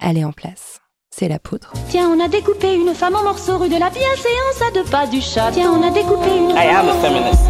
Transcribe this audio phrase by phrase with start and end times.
[0.00, 0.80] elle est en place.
[1.10, 1.72] C'est la poudre.
[1.90, 5.06] Tiens, on a découpé une femme en morceaux rue de la bienséance à deux pas
[5.06, 5.50] du chat.
[5.52, 7.42] Tiens, on a découpé une I am a feminist.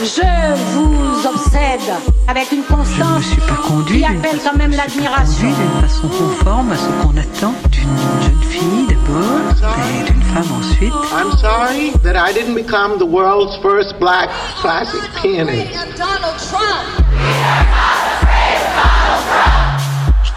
[0.00, 1.80] Je vous obsède
[2.26, 4.72] avec une Je ne me constance suis pas conduit qui d'une appelle façon- quand même
[4.72, 5.48] je me suis pas l'admiration.
[5.48, 9.52] conduit d'une façon conforme à ce qu'on attend d'une jeune fille d'abord
[9.88, 10.92] et d'une femme ensuite.
[11.14, 14.28] I'm sorry that I didn't become the world's first black
[14.60, 15.72] classic pianist.
[15.72, 15.78] Je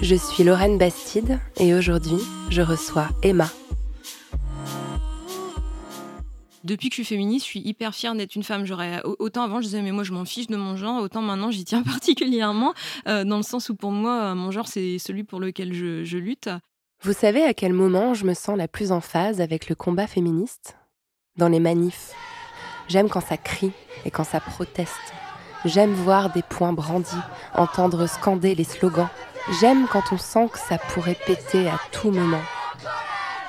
[0.00, 2.18] Je suis Lorraine Bastide et aujourd'hui,
[2.50, 3.48] je reçois Emma.
[6.64, 8.66] depuis que je suis féministe, je suis hyper fière d'être une femme.
[8.66, 11.50] J'aurais autant avant, je disais mais moi je m'en fiche de mon genre, autant maintenant
[11.50, 12.74] j'y tiens particulièrement
[13.08, 16.18] euh, dans le sens où pour moi mon genre c'est celui pour lequel je, je
[16.18, 16.50] lutte.
[17.02, 20.06] Vous savez à quel moment je me sens la plus en phase avec le combat
[20.06, 20.76] féministe?
[21.36, 22.12] Dans les manifs.
[22.88, 23.72] J'aime quand ça crie
[24.04, 25.14] et quand ça proteste.
[25.64, 27.10] J'aime voir des poings brandis,
[27.54, 29.08] entendre scander les slogans.
[29.50, 32.42] J'aime quand on sent que ça pourrait péter à tout moment.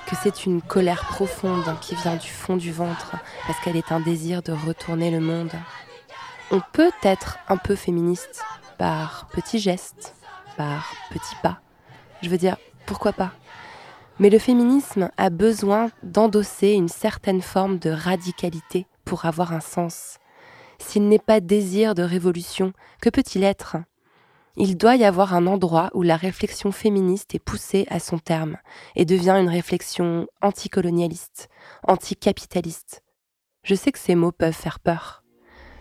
[0.08, 4.00] Que c'est une colère profonde qui vient du fond du ventre parce qu'elle est un
[4.00, 5.52] désir de retourner le monde.
[6.52, 8.44] On peut être un peu féministe
[8.78, 10.16] par petits gestes,
[10.56, 11.59] par petits pas.
[12.22, 13.31] Je veux dire, pourquoi pas?
[14.19, 20.17] Mais le féminisme a besoin d'endosser une certaine forme de radicalité pour avoir un sens.
[20.80, 23.75] S'il n'est pas désir de révolution, que peut-il être?
[24.62, 28.58] Il doit y avoir un endroit où la réflexion féministe est poussée à son terme
[28.98, 31.48] et devient une réflexion anticolonialiste,
[31.88, 33.02] anticapitaliste.
[33.64, 35.24] Je sais que ces mots peuvent faire peur.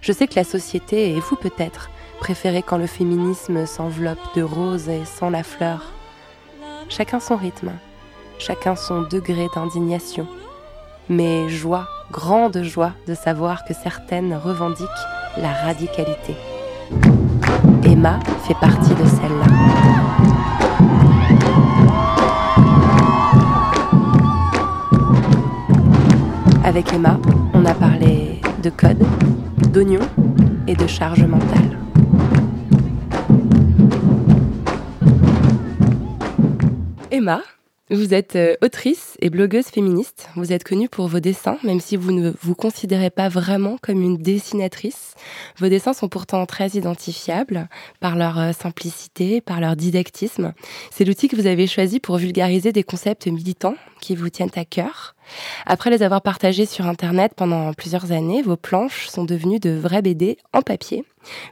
[0.01, 1.91] Je sais que la société, et vous peut-être,
[2.21, 5.93] préférez quand le féminisme s'enveloppe de rose et sans la fleur.
[6.89, 7.73] Chacun son rythme,
[8.39, 10.29] chacun son degré d'indignation.
[11.09, 14.87] Mais joie, grande joie de savoir que certaines revendiquent
[15.37, 16.37] la radicalité.
[17.99, 19.47] Emma fait partie de celle-là.
[26.63, 27.19] Avec Emma,
[27.55, 29.05] on a parlé de code,
[29.73, 29.99] d'oignon
[30.69, 31.77] et de charge mentale.
[37.11, 37.41] Emma,
[37.91, 40.29] vous êtes euh, autrice et blogueuse féministe.
[40.37, 44.03] Vous êtes connue pour vos dessins, même si vous ne vous considérez pas vraiment comme
[44.03, 45.15] une dessinatrice.
[45.59, 47.69] Vos dessins sont pourtant très identifiables
[48.01, 50.53] par leur euh, simplicité, par leur didactisme.
[50.91, 54.65] C'est l'outil que vous avez choisi pour vulgariser des concepts militants qui vous tiennent à
[54.65, 55.15] cœur.
[55.67, 60.03] Après les avoir partagés sur Internet pendant plusieurs années, vos planches sont devenues de vrais
[60.03, 61.05] BD en papier.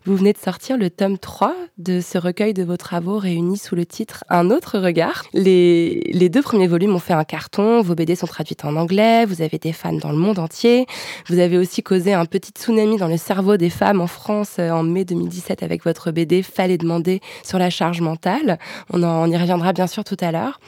[0.05, 3.75] Vous venez de sortir le tome 3 de ce recueil de vos travaux réunis sous
[3.75, 5.25] le titre Un autre regard.
[5.33, 9.43] Les, deux premiers volumes ont fait un carton, vos BD sont traduites en anglais, vous
[9.43, 10.87] avez des fans dans le monde entier.
[11.29, 14.71] Vous avez aussi causé un petit tsunami dans le cerveau des femmes en France euh,
[14.71, 18.59] en mai 2017 avec votre BD Fallait demander sur la charge mentale.
[18.93, 20.61] On, en, on y reviendra bien sûr tout à l'heure.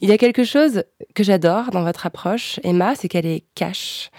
[0.00, 0.84] Il y a quelque chose
[1.14, 4.10] que j'adore dans votre approche, Emma, c'est qu'elle est cash.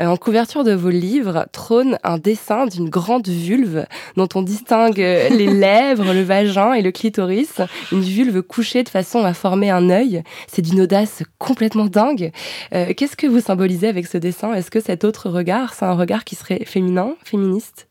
[0.00, 5.00] Euh, en couverture de vos livres trône un dessin d'une grande vulve dont on distingue
[5.00, 7.60] euh, les lèvres, le vagin et le clitoris.
[7.92, 10.22] Une vulve couchée de façon à former un œil.
[10.48, 12.32] C'est d'une audace complètement dingue.
[12.74, 14.54] Euh, Qu'est-ce que vous symbolisez avec ce dessin?
[14.54, 17.88] Est-ce que cet autre regard, c'est un regard qui serait féminin, féministe?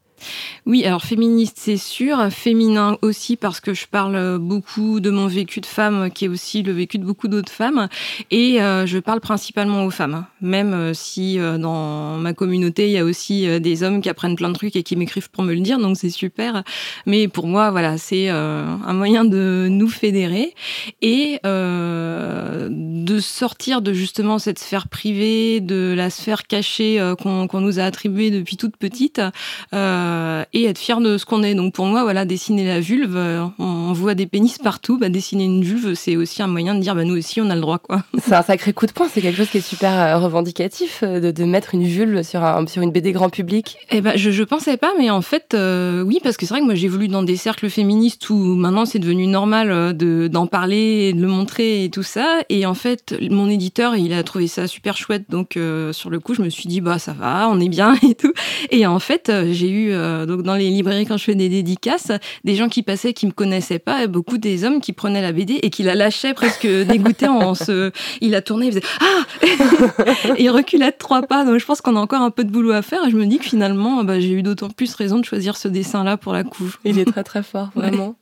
[0.66, 2.28] Oui, alors féministe, c'est sûr.
[2.32, 6.64] Féminin aussi, parce que je parle beaucoup de mon vécu de femme, qui est aussi
[6.64, 7.88] le vécu de beaucoup d'autres femmes.
[8.32, 10.26] Et euh, je parle principalement aux femmes.
[10.42, 14.10] Même euh, si euh, dans ma communauté, il y a aussi euh, des hommes qui
[14.10, 16.64] apprennent plein de trucs et qui m'écrivent pour me le dire, donc c'est super.
[17.06, 20.54] Mais pour moi, voilà, c'est euh, un moyen de nous fédérer
[21.02, 27.62] et euh, de sortir de justement cette sphère privée, de la sphère cachée euh, qu'on
[27.62, 29.22] nous a attribuée depuis toute petite.
[29.74, 30.15] Euh,
[30.54, 31.56] et être fier de ce qu'on est.
[31.56, 34.98] Donc pour moi, voilà, dessiner la vulve, euh, on voit des pénis partout.
[34.98, 37.56] Bah, dessiner une vulve, c'est aussi un moyen de dire, bah, nous aussi, on a
[37.56, 38.04] le droit, quoi.
[38.24, 41.20] C'est un sacré coup de poing, c'est quelque chose qui est super euh, revendicatif euh,
[41.20, 43.78] de, de mettre une vulve sur, un, sur une BD grand public.
[43.92, 46.62] Eh ben, je, je pensais pas, mais en fait, euh, oui, parce que c'est vrai
[46.62, 50.28] que moi, j'ai voulu dans des cercles féministes où maintenant c'est devenu normal euh, de
[50.28, 52.42] d'en parler, et de le montrer et tout ça.
[52.50, 55.26] Et en fait, mon éditeur, il a trouvé ça super chouette.
[55.30, 57.96] Donc, euh, sur le coup, je me suis dit, bah, ça va, on est bien
[58.04, 58.34] et tout.
[58.72, 61.50] Et en fait, euh, j'ai eu, euh, donc, dans les librairies, quand je fais des
[61.50, 62.12] dédicaces,
[62.44, 65.32] des gens qui passaient, qui me connaissaient pas, et beaucoup des hommes qui prenaient la
[65.32, 67.92] BD et qui la lâchaient presque dégoûtés en se.
[68.22, 69.48] Il a tourné, il faisait Ah
[70.38, 71.46] Et il reculait de trois pas.
[71.46, 73.06] Donc, je pense qu'on a encore un peu de boulot à faire.
[73.08, 75.68] Et je me dis que finalement, bah, j'ai eu d'autant plus raison de choisir ce
[75.68, 76.78] dessin-là pour la couve.
[76.86, 78.16] Il est très, très fort, vraiment.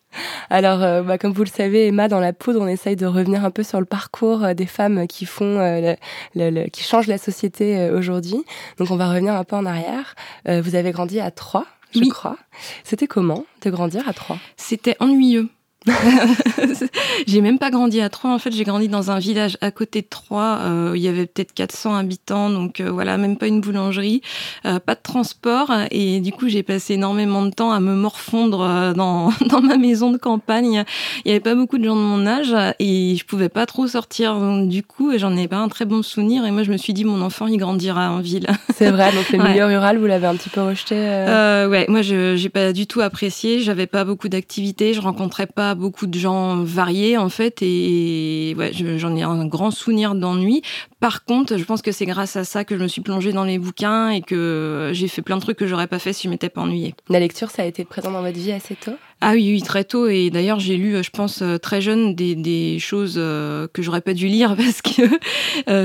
[0.50, 3.44] Alors, euh, bah, comme vous le savez, Emma, dans la poudre, on essaye de revenir
[3.45, 5.95] un peu sur le parcours euh, des femmes qui font, euh,
[6.35, 8.44] le, le, qui changent la société aujourd'hui.
[8.77, 10.15] Donc, on va revenir un peu en arrière.
[10.45, 12.10] vous avez grandi à Troyes, je Oui.
[12.10, 12.38] crois.
[12.84, 15.50] C'était comment de grandir à Troyes C'était ennuyeux.
[17.27, 18.33] j'ai même pas grandi à Troyes.
[18.33, 20.59] En fait, j'ai grandi dans un village à côté de Troyes.
[20.63, 24.21] Euh, il y avait peut-être 400 habitants, donc euh, voilà, même pas une boulangerie,
[24.65, 25.71] euh, pas de transport.
[25.91, 29.77] Et du coup, j'ai passé énormément de temps à me morfondre euh, dans, dans ma
[29.77, 30.83] maison de campagne.
[31.25, 33.88] Il y avait pas beaucoup de gens de mon âge et je pouvais pas trop
[33.88, 34.35] sortir.
[34.39, 36.45] Donc, du coup, j'en ai pas un très bon souvenir.
[36.45, 38.47] Et moi, je me suis dit, mon enfant, il grandira en ville.
[38.75, 39.50] C'est vrai, donc le Ouais.
[39.50, 40.95] milieu rural, vous l'avez un petit peu rejeté.
[40.95, 43.59] ouais, moi je j'ai pas du tout apprécié.
[43.59, 48.55] J'avais pas beaucoup d'activités, je rencontrais pas beaucoup de gens variés en fait, et
[48.97, 50.61] j'en ai un grand souvenir d'ennui.
[50.99, 53.43] Par contre, je pense que c'est grâce à ça que je me suis plongée dans
[53.43, 56.29] les bouquins et que j'ai fait plein de trucs que j'aurais pas fait si je
[56.29, 56.95] m'étais pas ennuyée.
[57.09, 58.93] La lecture, ça a été présent dans votre vie assez tôt?
[59.25, 60.07] Ah oui, oui, très tôt.
[60.07, 63.81] Et d'ailleurs, j'ai lu, euh, je pense, euh, très jeune, des, des choses euh, que
[63.81, 65.03] j'aurais pas dû lire parce que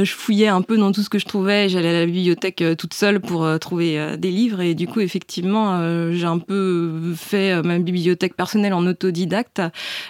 [0.05, 1.69] je fouillais un peu dans tout ce que je trouvais.
[1.69, 4.61] J'allais à la bibliothèque toute seule pour trouver des livres.
[4.61, 5.81] Et du coup, effectivement,
[6.12, 9.62] j'ai un peu fait ma bibliothèque personnelle en autodidacte.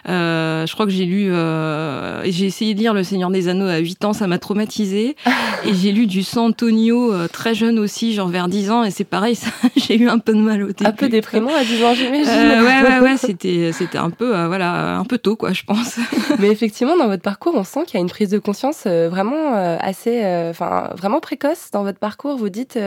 [0.08, 1.30] Euh, je crois que j'ai lu...
[1.32, 5.16] euh, j'ai essayé de lire Le Seigneur des Anneaux à 8 ans, ça m'a traumatisée.
[5.64, 8.84] et j'ai lu du Santonio euh, très jeune aussi, genre vers 10 ans.
[8.84, 10.86] Et c'est pareil, ça, j'ai eu un peu de mal au début.
[10.86, 12.28] Un peu déprimant à 10 ans, j'imagine.
[12.28, 15.62] Euh, ouais, ouais, ouais, c'était, c'était un peu, euh, voilà, un peu tôt, quoi, je
[15.64, 15.98] pense.
[16.38, 19.08] Mais effectivement, dans votre parcours, on sent qu'il y a une prise de conscience euh,
[19.08, 22.36] vraiment euh, assez, enfin, vraiment précoce dans votre parcours.
[22.36, 22.78] Vous dites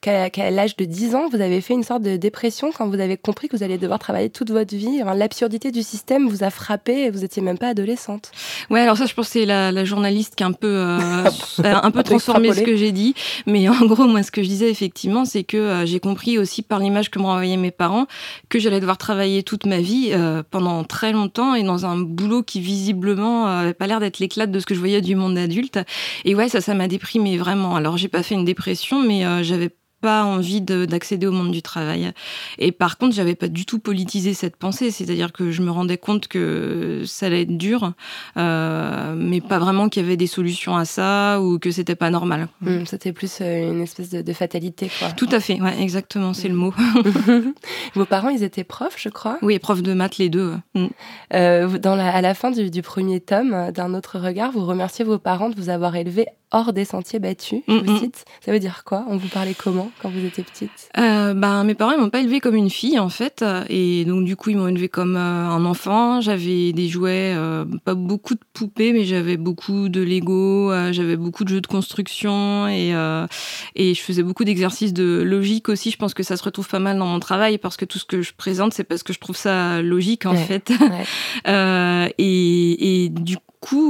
[0.00, 3.16] qu'à, l'âge de 10 ans, vous avez fait une sorte de dépression quand vous avez
[3.16, 5.00] compris que vous allez devoir travailler toute votre vie.
[5.02, 8.30] Enfin, l'absurdité du système vous a frappé et vous étiez même pas adolescente.
[8.70, 11.24] Ouais, alors ça, je pense que c'est la, la journaliste qui a un peu, euh,
[11.64, 13.14] un peu transformé ce que j'ai dit.
[13.46, 16.62] Mais en gros, moi, ce que je disais effectivement, c'est que euh, j'ai compris aussi
[16.62, 18.06] par l'image que me renvoyaient mes parents
[18.48, 22.42] que j'allais devoir travailler toute ma vie euh, pendant très longtemps et dans un boulot
[22.42, 25.36] qui visiblement euh, avait pas l'air d'être l'éclate de ce que je voyais du monde
[25.36, 25.78] adulte.
[26.24, 27.76] Et ouais, ça, ça m'a déprimé vraiment.
[27.76, 31.50] Alors, j'ai pas fait une dépression, mais euh, j'avais pas envie de- d'accéder au monde
[31.52, 32.12] du travail.
[32.58, 35.98] Et par contre, j'avais pas du tout politisé cette pensée, c'est-à-dire que je me rendais
[35.98, 37.92] compte que ça allait être dur,
[38.36, 42.10] euh, mais pas vraiment qu'il y avait des solutions à ça ou que c'était pas
[42.10, 42.48] normal.
[42.66, 45.10] Hum, C'était plus euh, une espèce de, de fatalité, quoi.
[45.12, 46.72] Tout à fait, ouais, exactement, c'est le mot.
[47.94, 49.38] Vos parents, ils étaient profs, je crois?
[49.42, 50.54] oui, prof de maths les deux.
[50.74, 50.86] Mm.
[51.34, 55.04] Euh, dans la, à la fin du, du premier tome, d'un autre regard, vous remerciez
[55.04, 57.60] vos parents de vous avoir élevé hors des sentiers battus.
[57.68, 58.24] Je vous cite.
[58.44, 59.04] Ça veut dire quoi?
[59.08, 59.87] On vous parlait comment?
[59.98, 60.88] Quand vous étiez petite?
[60.98, 64.24] Euh, ben, mes parents ils m'ont pas élevée comme une fille en fait, et donc
[64.24, 66.20] du coup ils m'ont élevée comme euh, un enfant.
[66.20, 71.44] J'avais des jouets, euh, pas beaucoup de poupées, mais j'avais beaucoup de Lego, j'avais beaucoup
[71.44, 73.26] de jeux de construction et euh,
[73.74, 75.90] et je faisais beaucoup d'exercices de logique aussi.
[75.90, 78.04] Je pense que ça se retrouve pas mal dans mon travail parce que tout ce
[78.04, 80.44] que je présente c'est parce que je trouve ça logique en Ouais.
[80.44, 80.70] fait.
[80.70, 81.04] Ouais.
[81.46, 83.42] Euh, et, et du coup,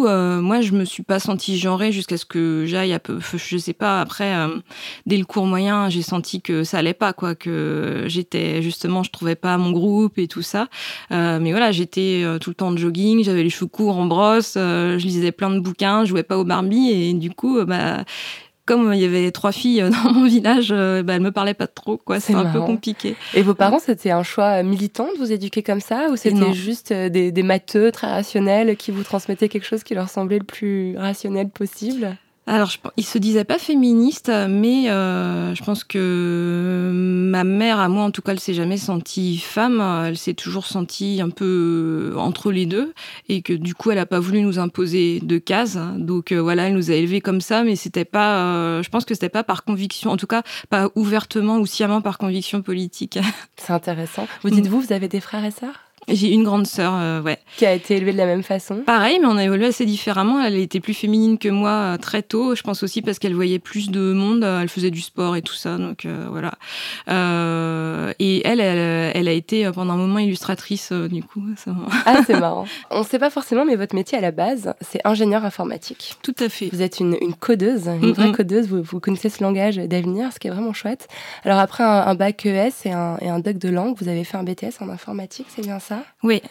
[0.06, 3.56] euh, moi, je me suis pas sentie genrée jusqu'à ce que j'aille un peu, je
[3.56, 4.00] sais pas.
[4.00, 4.58] Après, euh,
[5.06, 9.10] dès le cours moyen, j'ai senti que ça allait pas, quoi, que j'étais justement, je
[9.10, 10.68] trouvais pas mon groupe et tout ça.
[11.12, 14.54] Euh, mais voilà, j'étais tout le temps de jogging, j'avais les cheveux courts en brosse,
[14.54, 18.04] je lisais plein de bouquins, je jouais pas au Barbie et du coup, bah
[18.68, 21.54] comme il y avait trois filles euh, dans mon village, euh, bah, elles me parlaient
[21.54, 22.20] pas trop, quoi.
[22.20, 23.16] C'est un peu compliqué.
[23.34, 26.92] Et vos parents, c'était un choix militant de vous éduquer comme ça Ou c'était juste
[26.92, 30.44] euh, des, des matheux très rationnels qui vous transmettaient quelque chose qui leur semblait le
[30.44, 32.16] plus rationnel possible?
[32.50, 37.88] Alors, je, il se disait pas féministe, mais euh, je pense que ma mère, à
[37.90, 39.82] moi en tout cas, elle s'est jamais sentie femme.
[40.06, 42.94] Elle s'est toujours sentie un peu entre les deux,
[43.28, 45.76] et que du coup, elle a pas voulu nous imposer de cases.
[45.98, 48.38] Donc euh, voilà, elle nous a élevés comme ça, mais c'était pas.
[48.44, 52.00] euh, je pense que c'était pas par conviction, en tout cas pas ouvertement ou sciemment
[52.00, 53.18] par conviction politique.
[53.56, 54.26] C'est intéressant.
[54.42, 54.52] Vous Mm.
[54.52, 55.80] dites-vous, vous avez des frères et sœurs?
[56.08, 57.38] J'ai une grande sœur, euh, ouais.
[57.56, 60.40] qui a été élevée de la même façon Pareil, mais on a évolué assez différemment.
[60.42, 62.54] Elle était plus féminine que moi euh, très tôt.
[62.54, 64.42] Je pense aussi parce qu'elle voyait plus de monde.
[64.44, 65.76] Euh, Elle faisait du sport et tout ça.
[65.76, 66.52] Donc euh, voilà.
[68.18, 70.92] Et elle, elle, elle a été pendant un moment illustratrice.
[70.92, 71.72] du coup, ça
[72.06, 72.66] Ah, c'est marrant.
[72.90, 76.16] On ne sait pas forcément, mais votre métier à la base, c'est ingénieur informatique.
[76.22, 76.68] tout à fait.
[76.72, 78.36] Vous êtes une, une codeuse, une vraie Mhm.
[78.36, 81.08] codeuse, vous, vous connaissez ce langage d'avenir, ce qui est vraiment chouette.
[81.44, 84.24] Alors après un, un bac ES et un, et un doc de langue, vous avez
[84.24, 85.97] fait un BTS en informatique, c'est bien ça?
[86.22, 86.42] Oui.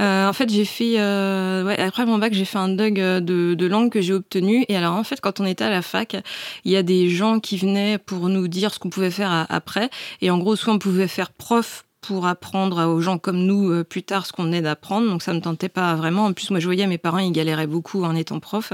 [0.00, 3.54] Euh, en fait, j'ai fait, euh, ouais, après mon bac, j'ai fait un DUG de,
[3.54, 4.64] de langue que j'ai obtenu.
[4.68, 6.16] Et alors, en fait, quand on était à la fac,
[6.64, 9.90] il y a des gens qui venaient pour nous dire ce qu'on pouvait faire après.
[10.20, 13.84] Et en gros, soit on pouvait faire prof pour apprendre aux gens comme nous euh,
[13.84, 15.08] plus tard ce qu'on venait d'apprendre.
[15.08, 16.26] Donc ça me tentait pas vraiment.
[16.26, 18.72] En plus, moi, je voyais mes parents, ils galéraient beaucoup en étant prof.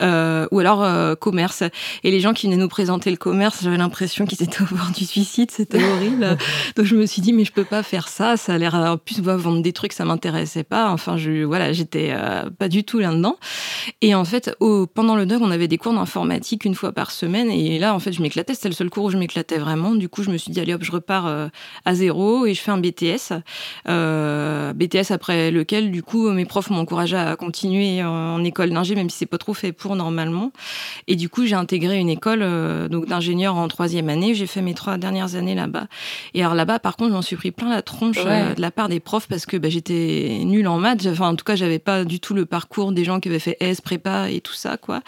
[0.00, 1.62] Euh, ou alors euh, commerce.
[2.04, 4.90] Et les gens qui venaient nous présenter le commerce, j'avais l'impression qu'ils étaient au bord
[4.96, 5.50] du suicide.
[5.50, 6.36] C'était horrible.
[6.76, 8.36] Donc je me suis dit, mais je peux pas faire ça.
[8.36, 10.90] Ça a l'air, en plus, vendre des trucs, ça m'intéressait pas.
[10.90, 13.36] Enfin, je, voilà, j'étais euh, pas du tout là-dedans.
[14.02, 17.10] Et en fait, au, pendant le DUG, on avait des cours d'informatique une fois par
[17.10, 17.50] semaine.
[17.50, 18.54] Et là, en fait, je m'éclatais.
[18.54, 19.94] C'était le seul cours où je m'éclatais vraiment.
[19.94, 21.50] Du coup, je me suis dit, allez hop, je repars
[21.84, 23.32] à zéro et je un BTS.
[23.88, 28.94] Euh, BTS après lequel, du coup, mes profs m'ont encouragé à continuer en, école d'ingé,
[28.94, 30.52] même si c'est pas trop fait pour normalement.
[31.08, 34.34] Et du coup, j'ai intégré une école euh, donc d'ingénieur en troisième année.
[34.34, 35.86] J'ai fait mes trois dernières années là-bas.
[36.34, 38.50] Et alors là-bas, par contre, j'en suis pris plein la tronche Ouais.
[38.50, 41.06] euh, de la part des profs parce que bah, j'étais nulle en maths.
[41.06, 43.56] Enfin, en tout cas, j'avais pas du tout le parcours des gens qui avaient fait
[43.60, 45.00] S, prépa et tout ça, quoi.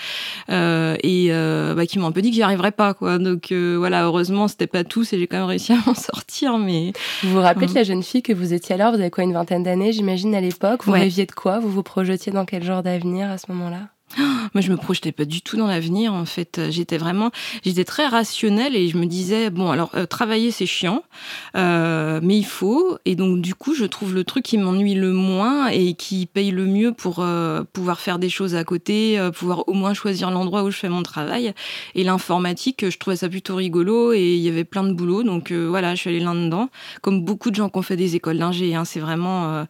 [0.48, 3.18] Et bah, qui m'ont un peu dit que j'y arriverais pas, quoi.
[3.18, 6.58] Donc voilà, heureusement, c'était pas tous et j'ai quand même réussi à m'en sortir.
[6.58, 7.76] Mais Vous vous rappelez de Mhm.
[7.76, 10.40] la jeune fille que vous étiez alors Vous avez quoi, une vingtaine d'années, j'imagine, à
[10.40, 10.84] l'époque?
[10.84, 11.00] Vous Ouais.
[11.00, 11.58] rêviez de quoi?
[11.60, 13.88] Vous vous projetiez dans quel genre d'avenir à ce moment-là?
[14.54, 16.12] Moi, je me projetais pas du tout dans l'avenir.
[16.12, 17.30] En fait, Euh, j'étais vraiment,
[17.64, 21.02] j'étais très rationnelle et je me disais bon, alors euh, travailler c'est chiant,
[21.56, 22.98] euh, mais il faut.
[23.04, 26.50] Et donc du coup, je trouve le truc qui m'ennuie le moins et qui paye
[26.50, 30.30] le mieux pour euh, pouvoir faire des choses à côté, euh, pouvoir au moins choisir
[30.30, 31.52] l'endroit où je fais mon travail.
[31.94, 35.22] Et l'informatique, je trouvais ça plutôt rigolo et il y avait plein de boulot.
[35.22, 36.68] Donc euh, voilà, je suis allée là-dedans.
[37.02, 39.64] Comme beaucoup de gens qui ont fait des écoles d'ingé, hein, c'est vraiment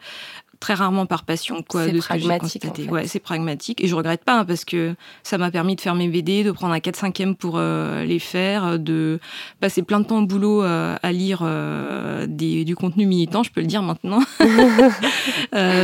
[0.61, 2.89] très rarement par passion quoi C'est de ce que j'ai pragmatique, en fait.
[2.91, 5.95] Ouais, c'est pragmatique et je regrette pas hein, parce que ça m'a permis de faire
[5.95, 9.19] mes BD, de prendre un 4 5 pour euh, les faire, euh, de
[9.61, 13.51] passer plein de temps au boulot euh, à lire euh, des, du contenu militant, je
[13.51, 14.21] peux le dire maintenant.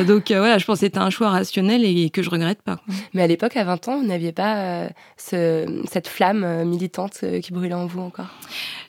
[0.06, 2.78] Donc voilà, je pense que c'était un choix rationnel et que je regrette pas.
[3.14, 7.74] Mais à l'époque, à 20 ans, vous n'aviez pas ce- cette flamme militante qui brûlait
[7.74, 8.26] en vous encore?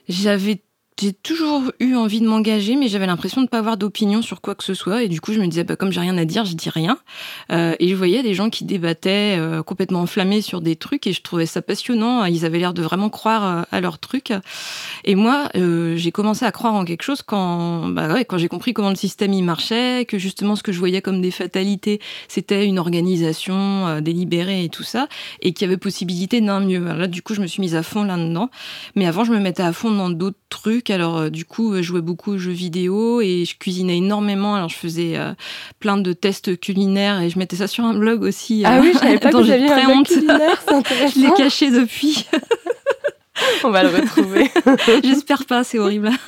[0.10, 0.62] J'avais
[1.00, 4.42] j'ai toujours eu envie de m'engager, mais j'avais l'impression de ne pas avoir d'opinion sur
[4.42, 5.04] quoi que ce soit.
[5.04, 6.98] Et du coup, je me disais, bah, comme j'ai rien à dire, je dis rien.
[7.52, 11.14] Euh, et je voyais des gens qui débattaient euh, complètement enflammés sur des trucs, et
[11.14, 12.26] je trouvais ça passionnant.
[12.26, 14.34] Ils avaient l'air de vraiment croire euh, à leur truc.
[15.04, 18.48] Et moi, euh, j'ai commencé à croire en quelque chose quand, bah ouais, quand j'ai
[18.48, 22.00] compris comment le système y marchait, que justement ce que je voyais comme des fatalités,
[22.28, 25.08] c'était une organisation euh, délibérée et tout ça,
[25.42, 26.84] et qu'il y avait possibilité d'un mieux.
[26.84, 28.50] Là, du coup, je me suis mise à fond là-dedans.
[28.96, 30.87] Mais avant, je me mettais à fond dans d'autres trucs.
[30.90, 34.56] Alors, euh, du coup, je jouais beaucoup aux jeux vidéo et je cuisinais énormément.
[34.56, 35.34] Alors, je faisais euh,
[35.80, 38.64] plein de tests culinaires et je mettais ça sur un blog aussi.
[38.66, 40.08] Ah euh, oui, je savais pas que dont vous j'ai aviez très un blog honte.
[40.08, 42.26] culinaire, c'est Je l'ai caché depuis.
[43.64, 44.50] On va le retrouver.
[45.04, 46.10] J'espère pas, c'est horrible.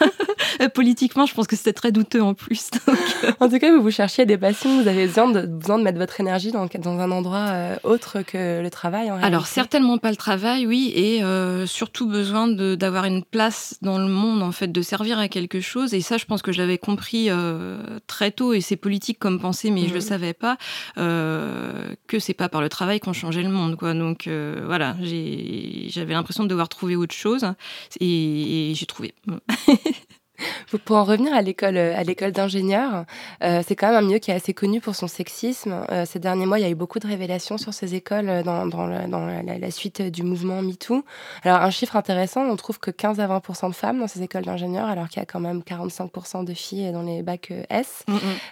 [0.62, 2.70] Euh, Politiquement, je pense que c'était très douteux en plus.
[2.88, 2.98] Donc,
[3.40, 6.00] En tout cas, vous vous cherchiez des passions, vous avez besoin de, besoin de mettre
[6.00, 9.10] votre énergie dans, dans un endroit euh, autre que le travail.
[9.12, 9.48] En Alors réalité.
[9.52, 14.42] certainement pas le travail, oui, et euh, surtout besoin d'avoir une place dans le monde,
[14.42, 15.94] en fait, de servir à quelque chose.
[15.94, 19.40] Et ça, je pense que je l'avais compris euh, très tôt, et c'est politique comme
[19.40, 19.94] pensée, mais je Mhm.
[19.96, 20.58] le savais pas
[20.98, 23.94] euh, que c'est pas par le travail qu'on changeait le monde, quoi.
[23.94, 27.46] Donc euh, voilà, j'avais l'impression de devoir trouver autre chose,
[28.00, 29.14] et, et j'ai trouvé.
[30.86, 33.04] Pour- en revenir à l'école, à l'école d'ingénieurs,
[33.44, 35.84] euh, c'est quand même un milieu qui est assez connu pour son sexisme.
[35.92, 38.42] Euh, ces derniers mois, il y a eu beaucoup de révélations sur ces écoles euh,
[38.42, 41.04] dans, dans, le- dans la, la suite du mouvement MeToo.
[41.44, 44.46] Alors, un chiffre intéressant, on trouve que 15 à 20 de femmes dans ces écoles
[44.46, 48.06] d'ingénieurs, alors qu'il y a quand même 45% de filles dans les bacs S.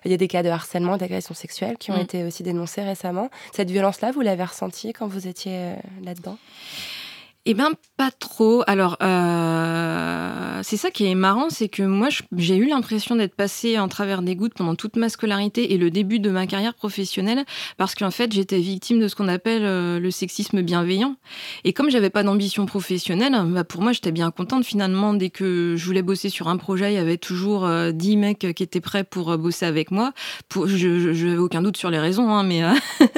[0.03, 2.01] Il y a des cas de harcèlement, d'agression sexuelle qui ont Mm.
[2.01, 3.29] été aussi dénoncés récemment.
[3.53, 5.71] Cette violence-là, vous l'avez ressentie quand vous étiez
[6.03, 6.37] là-dedans?
[7.49, 8.61] Eh ben pas trop.
[8.67, 13.79] Alors euh, c'est ça qui est marrant, c'est que moi j'ai eu l'impression d'être passée
[13.79, 17.45] en travers des gouttes pendant toute ma scolarité et le début de ma carrière professionnelle
[17.77, 21.15] parce qu'en fait j'étais victime de ce qu'on appelle euh, le sexisme bienveillant.
[21.63, 25.75] Et comme j'avais pas d'ambition professionnelle, bah, pour moi j'étais bien contente finalement dès que
[25.77, 28.81] je voulais bosser sur un projet, il y avait toujours euh, 10 mecs qui étaient
[28.81, 30.11] prêts pour euh, bosser avec moi.
[30.49, 32.73] Pour, je, n'avais aucun doute sur les raisons, hein, mais euh,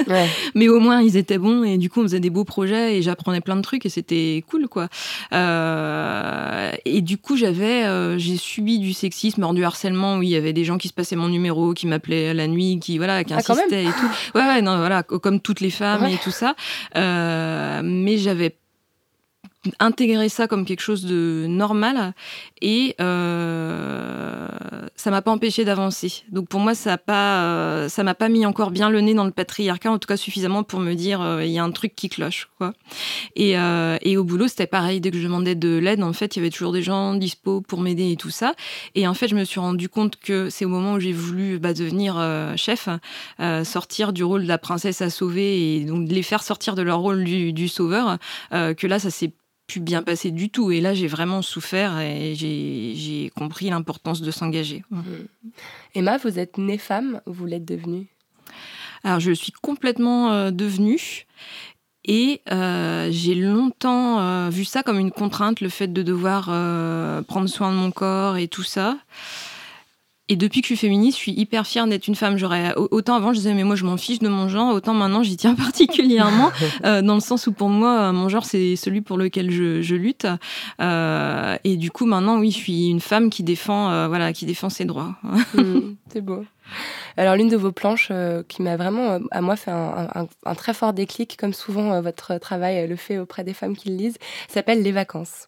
[0.08, 0.28] Ouais.
[0.56, 3.02] mais au moins ils étaient bons et du coup on faisait des beaux projets et
[3.02, 4.19] j'apprenais plein de trucs et c'était
[4.50, 4.88] cool quoi.
[5.34, 10.30] Euh, et du coup j'avais euh, j'ai subi du sexisme, hors du harcèlement où il
[10.30, 13.24] y avait des gens qui se passaient mon numéro, qui m'appelaient la nuit, qui voilà,
[13.24, 14.10] qui Ah, insistaient et tout.
[14.38, 16.14] Ouais ouais non voilà co- comme toutes les femmes Ouais.
[16.14, 16.56] et tout ça.
[16.96, 18.56] Euh, mais j'avais
[19.80, 22.14] intégrer ça comme quelque chose de normal
[22.62, 24.48] et euh,
[24.96, 26.24] ça m'a pas empêché d'avancer.
[26.32, 29.14] Donc pour moi, ça a pas, euh, ça m'a pas mis encore bien le nez
[29.14, 31.72] dans le patriarcat, en tout cas suffisamment pour me dire euh, il y a un
[31.72, 32.74] truc qui cloche, quoi.
[33.36, 33.56] Et,
[34.02, 35.02] et au boulot, c'était pareil.
[35.02, 37.62] Dès que je demandais de l'aide, en fait, il y avait toujours des gens dispo
[37.62, 38.54] pour m'aider et tout ça.
[38.96, 41.60] Et en fait, je me suis rendu compte que c'est au moment où j'ai voulu
[41.60, 42.16] bah, devenir
[42.58, 42.90] chef,
[43.64, 47.00] sortir du rôle de la princesse à sauver et donc les faire sortir de leur
[47.00, 48.18] rôle du, du sauveur,
[48.52, 49.32] que là, ça s'est
[49.70, 50.72] plus bien passé du tout.
[50.72, 54.84] Et là, j'ai vraiment souffert et j'ai compris l'importance de s'engager.
[55.96, 58.08] Emma, vous êtes née femme ou vous l'êtes devenue?
[59.04, 61.26] Alors, je suis complètement euh, devenue.
[62.06, 66.46] Et euh, j'ai longtemps euh, vu ça comme une contrainte, le fait de devoir
[67.26, 68.98] prendre soin de mon corps et tout ça.
[70.32, 72.38] Et depuis que je suis féministe, je suis hyper fière d'être une femme.
[72.38, 75.24] J'aurais autant avant, je disais mais moi je m'en fiche de mon genre, autant maintenant
[75.24, 76.52] j'y tiens particulièrement
[76.86, 79.96] euh, dans le sens où pour moi mon genre c'est celui pour lequel je, je
[79.96, 80.28] lutte.
[80.82, 84.46] Euh, et du coup maintenant oui, je suis une femme qui défend euh, voilà qui
[84.46, 85.16] défend ses droits.
[85.56, 86.46] Hmm, C'est beau.
[87.18, 90.28] Alors l'une de vos planches euh, qui m'a vraiment, euh, à moi, fait un, un-
[90.46, 93.90] un très fort déclic, comme souvent euh, votre travail le fait auprès des femmes qui
[93.90, 95.48] le lisent, s'appelle Les vacances.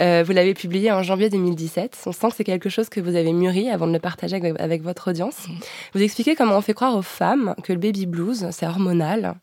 [0.00, 2.02] Euh, vous l'avez publié en janvier 2017.
[2.06, 4.60] On sent que c'est quelque chose que vous avez mûri avant de le partager avec,
[4.60, 5.46] avec votre audience.
[5.94, 9.34] Vous expliquez comment on fait croire aux femmes que le baby blues, c'est hormonal,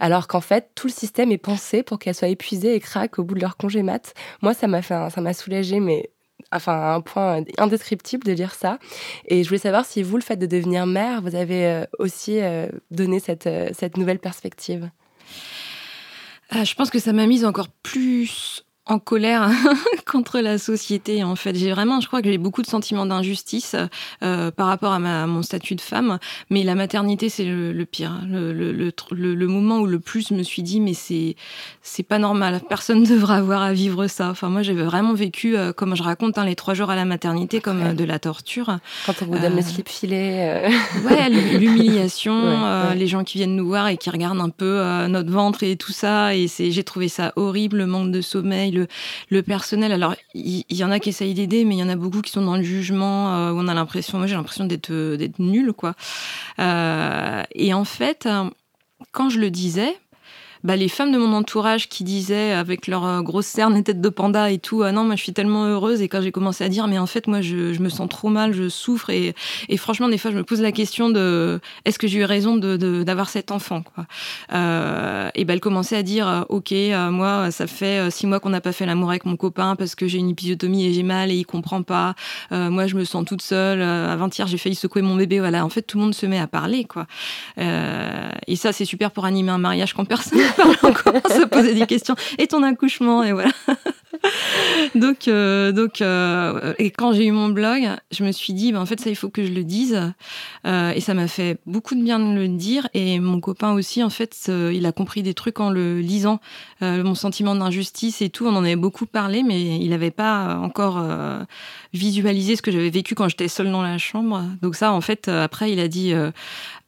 [0.00, 3.24] alors qu'en fait, tout le système est pensé pour qu'elles soient épuisées et craquent au
[3.24, 4.14] bout de leur congé mat.
[4.42, 6.10] Moi, ça m'a fait, un- ça m'a soulagé, mais
[6.52, 8.78] enfin un point indescriptible de lire ça.
[9.26, 12.40] Et je voulais savoir si vous, le fait de devenir mère, vous avez euh, aussi
[12.40, 14.90] euh, donné cette, euh, cette nouvelle perspective.
[16.52, 19.50] Je pense que ça m'a mise encore plus en colère
[20.06, 21.22] contre la société.
[21.22, 23.76] En fait, j'ai vraiment, je crois que j'ai beaucoup de sentiments d'injustice
[24.22, 26.18] euh, par rapport à, ma, à mon statut de femme.
[26.50, 30.62] Mais la maternité, c'est le, le pire, le, moment où le plus je me suis
[30.62, 31.36] dit, mais c'est
[31.82, 32.60] c'est pas normal.
[32.68, 34.28] Personne ne devrait avoir à vivre ça.
[34.30, 37.04] Enfin, moi, j'avais vraiment vécu, euh, comme je raconte, hein, les trois jours à la
[37.04, 38.78] maternité, comme euh, de la torture.
[39.06, 40.68] Quand on vous donne Euh, le slip filet.
[41.04, 42.96] Ouais, l'humiliation, Ouais, ouais.
[42.96, 45.92] les gens qui viennent nous voir et qui regardent un peu notre ventre et tout
[45.92, 46.34] ça.
[46.34, 48.79] Et c'est, j'ai trouvé ça horrible, le manque de sommeil,
[49.30, 49.92] le, personnel.
[49.92, 52.30] Alors, il y, en a qui essayent d'aider, mais il y en a beaucoup qui
[52.30, 55.38] sont dans le jugement, euh, où on a l'impression, moi j'ai l'impression d'être, euh, d'être
[55.38, 55.94] nul, quoi.
[56.58, 58.28] Euh, et en fait,
[59.12, 59.96] quand je le disais,
[60.64, 64.00] bah, les femmes de mon entourage qui disaient avec leurs euh, grosses cernes et têtes
[64.00, 66.00] de panda et tout, ah non, moi je suis tellement heureuse.
[66.02, 68.28] Et quand j'ai commencé à dire, mais en fait, moi je, je me sens trop
[68.28, 69.10] mal, je souffre.
[69.10, 69.34] Et,
[69.68, 72.56] et franchement, des fois, je me pose la question de est-ce que j'ai eu raison
[72.56, 74.06] de, de- d'avoir cet enfant quoi.
[74.52, 76.72] Euh, Et ben, elle commençait à dire, euh, ok,
[77.10, 80.06] moi, ça fait six mois qu'on n'a pas fait l'amour avec mon copain parce que
[80.06, 82.14] j'ai une épisiotomie et j'ai mal et il comprend pas.
[82.50, 83.80] Moi, je me sens toute seule.
[83.82, 85.38] Avant-hier, j'ai failli secouer mon bébé.
[85.40, 87.06] Voilà, en fait, tout le monde se met à parler quoi.
[87.56, 90.76] Et ça, c'est super pour animer un mariage quand personne parle.
[90.82, 92.14] On commence à poser des questions.
[92.38, 93.50] Et ton accouchement Et voilà.
[94.94, 98.80] donc, euh, donc, euh, et quand j'ai eu mon blog, je me suis dit, ben,
[98.80, 100.12] en fait, ça, il faut que je le dise.
[100.66, 102.88] Euh, et ça m'a fait beaucoup de bien de le dire.
[102.94, 106.40] Et mon copain aussi, en fait, il a compris des trucs en le lisant.
[106.80, 111.04] Mon sentiment d'injustice et tout, on en avait beaucoup parlé, mais il n'avait pas encore
[111.92, 114.42] visualisé ce que j'avais vécu quand j'étais seule dans la chambre.
[114.62, 116.14] Donc ça, en fait, après, il a dit,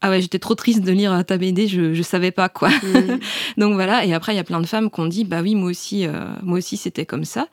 [0.03, 2.69] ah ouais, j'étais trop triste de lire ta BD, je, je savais pas quoi.
[2.69, 3.19] mm.
[3.57, 5.55] Donc voilà, et après il y a plein de femmes qui ont dit bah oui
[5.55, 7.47] moi aussi, euh, moi aussi c'était comme ça.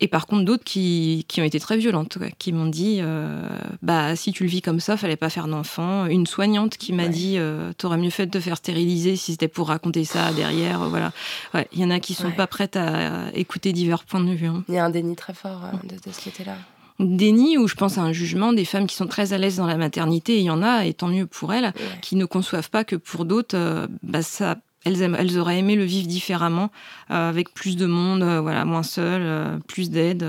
[0.00, 3.40] Et par contre d'autres qui, qui ont été très violentes, quoi, qui m'ont dit euh,
[3.82, 6.06] bah si tu le vis comme ça, fallait pas faire d'enfant.
[6.06, 7.08] Une soignante qui m'a Ouais.
[7.08, 10.82] dit euh, t'aurais mieux fait de te faire stériliser si c'était pour raconter ça derrière.
[10.82, 11.12] euh, voilà,
[11.54, 12.32] ouais, il y en a qui sont Ouais.
[12.32, 14.46] pas prêtes à écouter divers points de vue.
[14.48, 14.64] hein.
[14.68, 16.56] Il y a un déni très fort euh, de, de ce côté-là.
[17.00, 19.66] Déni ou je pense à un jugement des femmes qui sont très à l'aise dans
[19.66, 20.34] la maternité.
[20.36, 22.96] Et il y en a, et tant mieux pour elles, qui ne conçoivent pas que
[22.96, 26.70] pour d'autres, euh, bah, ça, elles, aiment- elles auraient aimé le vivre différemment,
[27.10, 30.26] euh, avec plus de monde, euh, voilà, moins seul, euh, plus d'aide.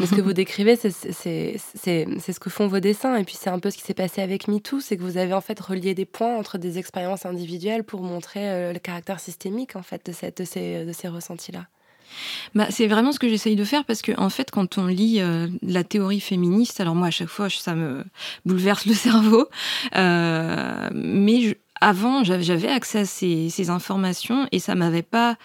[0.00, 3.16] Mais ce que vous décrivez, c'est ce que font vos dessins.
[3.16, 5.34] Et puis c'est un peu ce qui s'est passé avec MeToo, c'est que vous avez
[5.34, 9.82] en fait relié des points entre des expériences individuelles pour montrer le caractère systémique en
[9.82, 11.66] fait de, cette, de ces, de ces ressentis-là.
[12.54, 15.20] Bah, c'est vraiment ce que j'essaye de faire parce que en fait, quand on lit
[15.20, 18.04] euh, la théorie féministe, alors moi à chaque fois, ça me
[18.44, 19.48] bouleverse le cerveau.
[19.96, 25.36] Euh, mais avant, j'avais j'avais accès à ces, ces informations et ça m'avait pas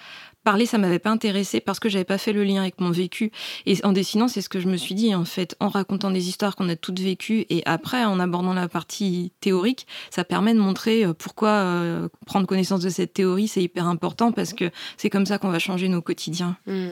[0.48, 3.34] parlé, ça m'avait pas intéressé parce que j'avais pas fait le lien avec mon vécu.
[3.66, 6.30] Et en dessinant, c'est ce que je me suis dit en fait, en racontant des
[6.30, 10.60] histoires qu'on a toutes vécues et après en abordant la partie théorique, ça permet de
[10.60, 15.10] montrer euh, pourquoi euh, prendre connaissance de cette théorie c'est hyper important parce que c'est
[15.10, 16.56] comme ça qu'on va changer nos quotidiens.
[16.66, 16.92] Hmm.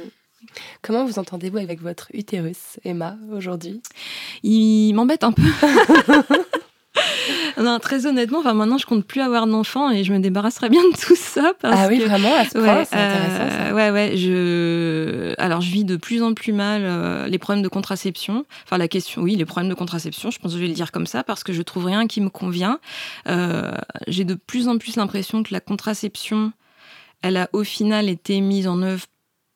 [0.81, 3.81] Comment vous entendez-vous avec votre utérus, Emma, aujourd'hui?
[4.43, 5.43] Il m'embête un peu.
[7.62, 10.81] non, très honnêtement, enfin maintenant je compte plus avoir d'enfants et je me débarrasserai bien
[10.81, 11.53] de tout ça.
[11.60, 13.77] Parce ah oui, que, vraiment, à ce point, ouais, c'est intéressant.
[13.77, 14.17] euh, ouais.
[14.17, 18.45] Je, alors je vis de plus en plus mal euh, les problèmes de contraception.
[18.65, 20.31] Enfin la question, oui, les problèmes de contraception.
[20.31, 22.21] Je pense que je vais le dire comme ça parce que je trouve rien qui
[22.21, 22.79] me convient.
[23.27, 23.71] Euh,
[24.08, 26.51] J'ai de plus en plus l'impression que la contraception,
[27.21, 29.05] elle a au final été mise en œuvre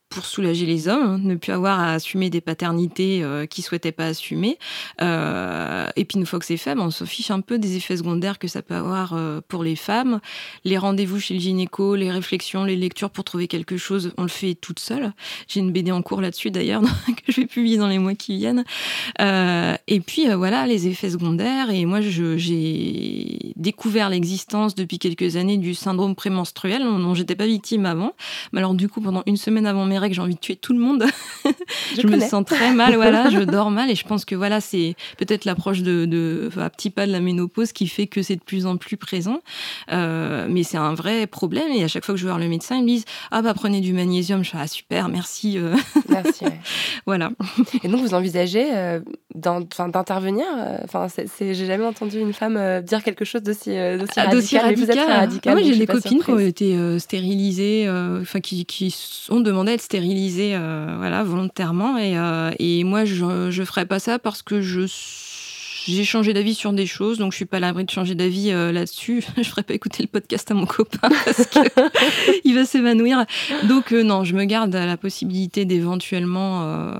[0.09, 3.91] pour soulager les hommes, hein, ne plus avoir à assumer des paternités euh, qu'ils souhaitaient
[3.91, 4.57] pas assumer.
[5.01, 7.77] Euh, et puis une fois que c'est fait, ben, on se fiche un peu des
[7.77, 10.19] effets secondaires que ça peut avoir euh, pour les femmes.
[10.65, 14.29] Les rendez-vous chez le gynéco, les réflexions, les lectures pour trouver quelque chose, on le
[14.29, 15.13] fait toute seule.
[15.47, 16.81] J'ai une BD en cours là-dessus d'ailleurs
[17.25, 18.63] que je vais publier dans les mois qui viennent.
[19.21, 21.69] Euh, et puis voilà les effets secondaires.
[21.69, 27.85] Et moi, j'ai découvert l'existence depuis quelques années du syndrome prémenstruel dont j'étais pas victime
[27.85, 28.13] avant.
[28.53, 30.73] Mais alors du coup, pendant une semaine avant mes règles, j'ai envie de tuer tout
[30.73, 31.05] le monde.
[31.95, 34.61] Je je me sens très mal, voilà, je dors mal et je pense que voilà,
[34.61, 38.35] c'est peut-être l'approche de, de à petit pas de la ménopause qui fait que c'est
[38.35, 39.41] de plus en plus présent.
[39.91, 42.47] Euh, mais c'est un vrai problème et à chaque fois que je vais voir le
[42.47, 44.43] médecin, ils me disent ah bah prenez du magnésium.
[44.43, 45.75] Je fais ah super, merci, euh,
[46.09, 46.45] Merci.
[46.45, 46.59] ouais.
[47.05, 47.31] voilà.
[47.83, 48.99] Et donc, vous envisagez euh,
[49.35, 50.45] d'intervenir
[50.83, 51.07] Enfin,
[51.39, 54.65] j'ai jamais entendu une femme dire quelque chose d'aussi d'aussi Ah, radical.
[54.67, 55.51] Mais vous êtes très radical.
[55.51, 57.89] Ah, moi, donc j'ai des copines qui ont été stérilisées,
[58.21, 58.95] enfin qui, qui
[59.29, 61.97] ont demandé à être stérilisées, euh, voilà, volontairement.
[61.97, 64.85] Et, euh, et moi, je je ferais pas ça parce que je
[65.89, 68.51] j'ai changé d'avis sur des choses, donc je suis pas à l'abri de changer d'avis
[68.51, 69.23] euh, là-dessus.
[69.37, 71.59] je ferais pas écouter le podcast à mon copain parce que
[72.43, 73.25] il va s'évanouir.
[73.63, 76.93] Donc euh, non, je me garde la possibilité d'éventuellement euh,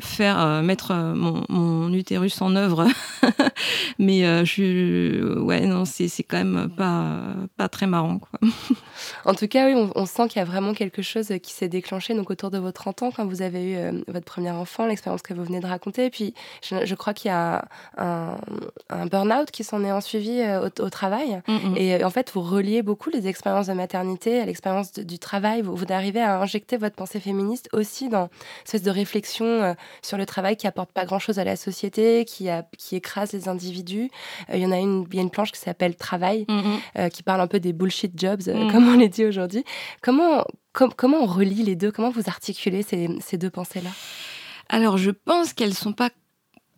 [0.00, 2.86] faire mettre mon, mon utérus en œuvre,
[3.98, 7.18] mais je ouais non c'est c'est quand même pas
[7.56, 8.38] pas très marrant quoi.
[9.24, 11.68] En tout cas, oui, on, on sent qu'il y a vraiment quelque chose qui s'est
[11.68, 15.22] déclenché donc autour de vos 30 ans quand vous avez eu votre premier enfant, l'expérience
[15.22, 16.06] que vous venez de raconter.
[16.06, 18.17] Et puis, je, je crois qu'il y a un, un
[19.10, 21.40] burn-out qui s'en est en suivi euh, au, au travail.
[21.76, 25.18] Et euh, en fait, vous reliez beaucoup les expériences de maternité à l'expérience de- du
[25.18, 25.62] travail.
[25.62, 28.28] Vous, vous arrivez à injecter votre pensée féministe aussi dans
[28.64, 32.24] cette espèce de réflexion euh, sur le travail qui apporte pas grand-chose à la société,
[32.24, 34.10] qui, a, qui écrase les individus.
[34.52, 37.10] Il y en a une, il y a une planche qui s'appelle Travail, Mm, mm.
[37.10, 38.70] qui parle un peu des bullshit jobs, Mm.
[38.72, 39.64] comme on les dit aujourd'hui.
[40.02, 41.90] Comment, com- comment on relie les deux?
[41.92, 43.90] Comment vous articulez ces, ces deux pensées-là?
[44.68, 46.10] Alors je pense qu'elles sont pas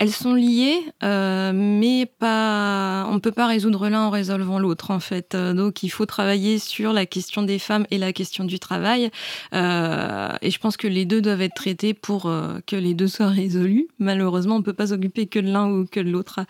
[0.00, 3.06] elles sont liées, euh, mais pas.
[3.10, 5.34] On peut pas résoudre l'un en résolvant l'autre en fait.
[5.34, 9.10] Euh, donc il faut travailler sur la question des femmes et la question du travail.
[9.52, 12.22] Euh, et je pense que les deux doivent être traités pour
[12.66, 13.88] que les deux soient résolus.
[13.98, 16.40] Malheureusement, on peut pas s'occuper que de l'un ou que de l'autre.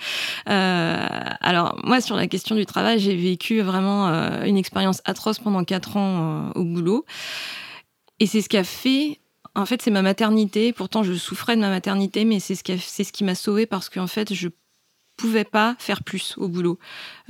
[0.46, 4.06] Alors moi sur la question du travail, j'ai vécu vraiment
[4.44, 7.04] une expérience atroce pendant quatre ans au boulot.
[8.20, 9.19] Et c'est ce qui a fait
[9.54, 10.72] en fait, c'est ma maternité.
[10.72, 14.32] Pourtant, je souffrais de ma maternité, mais c'est ce qui, m'a sauvée parce qu'en fait,
[14.32, 14.48] je
[15.20, 16.78] pouvais pas faire plus au boulot.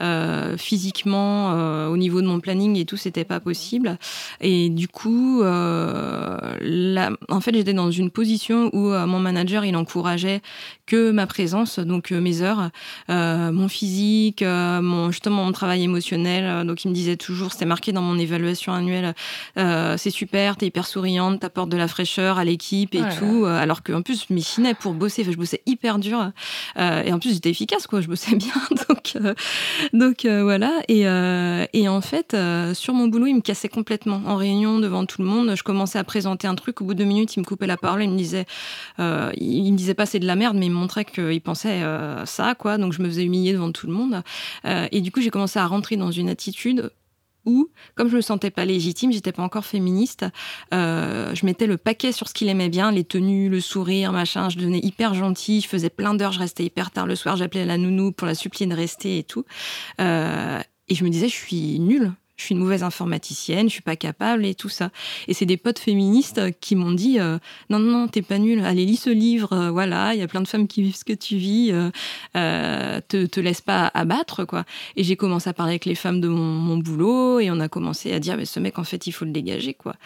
[0.01, 3.99] Euh, physiquement, euh, au niveau de mon planning et tout, c'était pas possible.
[4.41, 9.77] Et du coup, euh, là, en fait, j'étais dans une position où mon manager, il
[9.77, 10.41] encourageait
[10.87, 12.71] que ma présence, donc mes heures,
[13.09, 16.67] mon physique, mon justement mon travail émotionnel.
[16.67, 19.15] Donc, il me disait toujours, c'était marqué dans mon évaluation annuelle,
[19.57, 23.45] c'est super, t'es hyper souriante, t'apportes de la fraîcheur à l'équipe et tout.
[23.45, 25.23] Alors qu'en plus, je m'échinais pour bosser.
[25.23, 26.33] Enfin, je bossais hyper dur.
[26.77, 28.01] Et en plus, j'étais efficace, quoi.
[28.01, 28.53] Je bossais bien.
[28.87, 29.35] Donc, euh,
[30.25, 30.81] euh, voilà.
[30.89, 32.37] Et, euh, et en fait,
[32.75, 34.23] sur mon boulot, il me cassait complètement.
[34.27, 36.81] En réunion, devant tout le monde, je commençais à présenter un truc.
[36.81, 38.03] Au bout de deux minutes, il me coupait la parole.
[38.03, 38.47] Il me disait,
[38.99, 41.83] il me disait pas c'est de la merde, mais il me montrait qu'il pensait
[42.25, 42.55] ça.
[42.79, 44.23] Donc je me faisais humilier devant tout le monde.
[44.65, 46.91] Et du coup, j'ai commencé à rentrer dans une attitude
[47.47, 50.27] où, comme je me sentais pas légitime, j'étais pas encore féministe,
[50.75, 54.49] euh, je mettais le paquet sur ce qu'il aimait bien, les tenues, le sourire, machin.
[54.49, 57.65] Je devenais hyper gentille, je faisais plein d'heures, je restais hyper tard le soir, j'appelais
[57.65, 59.45] la nounou pour la supplier de rester et tout.
[60.01, 62.13] Euh, et je me disais, je suis nulle.
[62.41, 64.89] Je suis une mauvaise informaticienne, je suis pas capable et tout ça.
[65.29, 67.37] Et c'est des potes féministes qui m'ont dit euh,
[67.69, 70.27] non non non t'es pas nulle, allez lis ce livre, euh, voilà, il y a
[70.27, 71.91] plein de femmes qui vivent ce que tu vis, euh,
[72.35, 74.65] euh, te te laisse pas abattre quoi.
[74.97, 78.11] Et j'ai commencé à parler avec les femmes de mon, boulot et on a commencé
[78.11, 79.97] à dire mais ce mec en fait il faut le dégager quoi.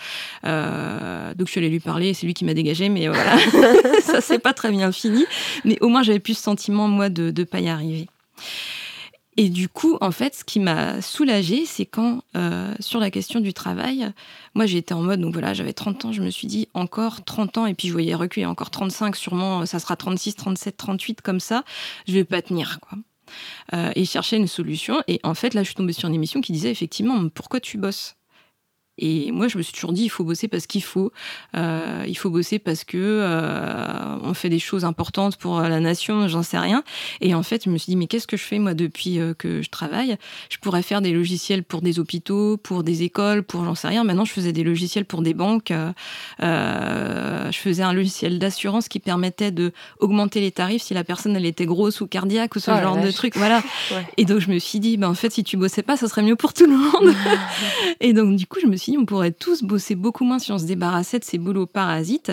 [0.42, 3.38] Donc je suis allée lui parler, c'est lui qui m'a dégagé, mais voilà
[4.02, 5.24] ça c'est pas très bien fini.
[5.64, 8.08] Mais au moins j'avais plus ce sentiment moi de de pas y arriver.
[9.36, 13.40] Et du coup, en fait, ce qui m'a soulagée, c'est quand, euh, sur la question
[13.40, 14.12] du travail,
[14.54, 17.58] moi j'étais en mode, donc voilà, j'avais 30 ans, je me suis dit encore 30
[17.58, 21.40] ans, et puis je voyais reculer encore 35, sûrement ça sera 36, 37, 38, comme
[21.40, 21.64] ça,
[22.06, 22.98] je vais pas tenir, quoi.
[23.72, 25.02] Euh, et chercher une solution.
[25.08, 27.78] Et en fait, là, je suis tombée sur une émission qui disait effectivement, pourquoi tu
[27.78, 28.16] bosses?
[28.98, 31.12] Et moi, je me suis toujours dit, il faut bosser parce qu'il faut.
[31.56, 36.28] Euh, il faut bosser parce que euh, on fait des choses importantes pour la nation,
[36.28, 36.84] j'en sais rien.
[37.20, 39.34] Et en fait, je me suis dit, mais qu'est-ce que je fais moi depuis euh,
[39.34, 40.16] que je travaille?
[40.50, 44.04] Je pourrais faire des logiciels pour des hôpitaux, pour des écoles, pour j'en sais rien.
[44.04, 45.70] Maintenant, je faisais des logiciels pour des banques.
[45.70, 45.92] Euh,
[46.42, 51.36] euh, je faisais un logiciel d'assurance qui permettait de augmenter les tarifs si la personne
[51.36, 53.36] elle était grosse ou cardiaque ou ce Oh la genre de truc.
[53.36, 53.62] Voilà.
[53.90, 54.06] Ouais.
[54.16, 56.22] Et donc je me suis dit, ben en fait, si tu bossais pas, ça serait
[56.22, 57.14] mieux pour tout le monde.
[58.00, 60.58] et donc du coup, je me suis on pourrait tous bosser beaucoup moins si on
[60.58, 62.32] se débarrassait de ces boulots parasites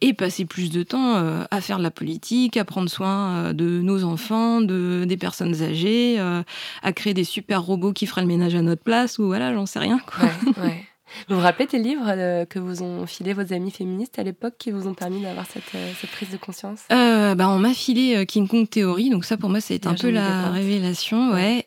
[0.00, 3.52] et passer plus de temps euh, à faire de la politique, à prendre soin euh,
[3.52, 6.42] de nos enfants, de des personnes âgées, euh,
[6.82, 9.66] à créer des super robots qui feraient le ménage à notre place ou voilà, j'en
[9.66, 9.98] sais rien.
[9.98, 10.28] Quoi.
[10.62, 10.84] Ouais, ouais.
[11.28, 14.54] Vous vous rappelez des livres euh, que vous ont filés vos amis féministes à l'époque
[14.58, 16.80] qui vous ont permis d'avoir cette, euh, cette prise de conscience?
[16.92, 19.94] Euh, bah, on m'a filé euh, King Kong Theory, donc ça pour moi été un
[19.94, 21.66] peu la révélation, ouais.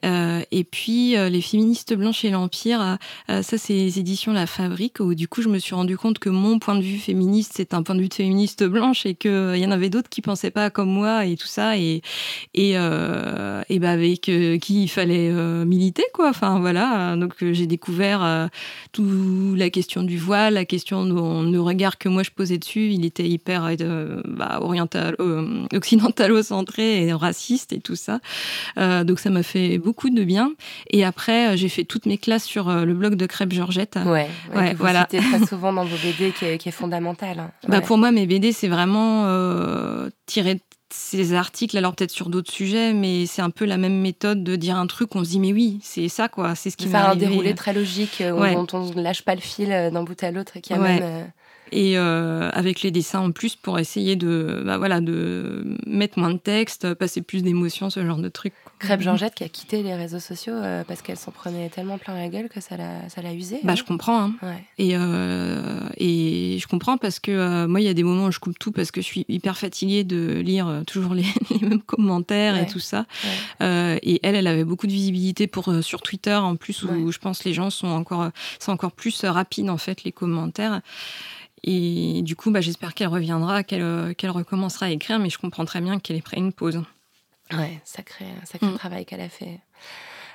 [0.52, 5.28] Et puis les féministes blanches et l'empire, ça c'est les éditions La Fabrique où du
[5.28, 7.96] coup je me suis rendu compte que mon point de vue féministe c'est un point
[7.96, 10.70] de vue de féministe blanche et euh, il y en avait d'autres qui pensaient pas
[10.70, 11.78] comme moi et tout ça.
[11.78, 12.02] Et
[12.54, 15.32] et et bah avec qui il fallait
[15.66, 16.30] militer quoi.
[16.30, 18.48] Enfin voilà, donc j'ai découvert euh,
[19.56, 23.28] la question du voile, la question le regard que moi je posais dessus, il était
[23.28, 28.20] hyper euh, bah, oriental, euh, occidentalo-centré et raciste et tout ça.
[28.78, 30.52] Euh, donc ça m'a fait beaucoup de bien.
[30.92, 33.98] Et après, euh, j'ai fait toutes mes classes sur euh, le blog de Crêpe Georgette.
[34.06, 35.08] Ouais, Ouais, que vous voilà.
[35.10, 37.40] citez très souvent dans vos BD qui est, qui est fondamental.
[37.40, 37.52] hein.
[37.68, 37.84] Bah, Ouais.
[37.84, 40.10] pour moi, mes BD, c'est vraiment euh,
[40.54, 40.60] de
[40.94, 44.56] ces articles, alors peut-être sur d'autres sujets, mais c'est un peu la même méthode de
[44.56, 46.92] dire un truc, on se dit, mais oui, c'est ça, quoi, c'est ce qui m'est
[46.92, 47.28] faire un arrivé.
[47.28, 48.54] déroulé très logique euh, Ouais.
[48.54, 51.02] dont on ne lâche pas le fil euh, d'un bout à l'autre et qui amène.
[51.04, 51.24] euh,
[51.74, 56.32] et euh, avec les dessins en plus pour essayer de bah voilà de mettre moins
[56.34, 59.96] de texte passer plus d'émotions ce genre de truc Crêpe Georgette qui a quitté les
[59.96, 63.22] réseaux sociaux euh, parce qu'elle s'en prenait tellement plein la gueule que ça l'a, ça
[63.22, 63.60] l'a usé.
[63.64, 63.76] bah hein.
[63.76, 64.34] je comprends hein.
[64.44, 64.64] Ouais.
[64.78, 68.32] et euh, et je comprends parce que euh, moi il y a des moments où
[68.32, 71.26] je coupe tout parce que je suis hyper fatiguée de lire toujours les,
[71.60, 72.64] les mêmes commentaires Ouais.
[72.64, 73.06] et tout ça
[73.60, 74.00] Ouais.
[74.04, 77.44] Et elle elle avait beaucoup de visibilité pour sur Twitter en plus où je pense
[77.44, 80.82] les gens sont encore c'est encore plus rapide en fait les commentaires
[81.64, 85.66] et du coup, bah, j'espère qu'elle reviendra, qu'elle qu'elle recommencera à écrire, mais je comprends
[85.66, 86.84] très bien qu'elle ait pris une pause.
[87.54, 88.76] Ouais, sacré, sacré Mm.
[88.78, 89.60] travail qu'elle a fait.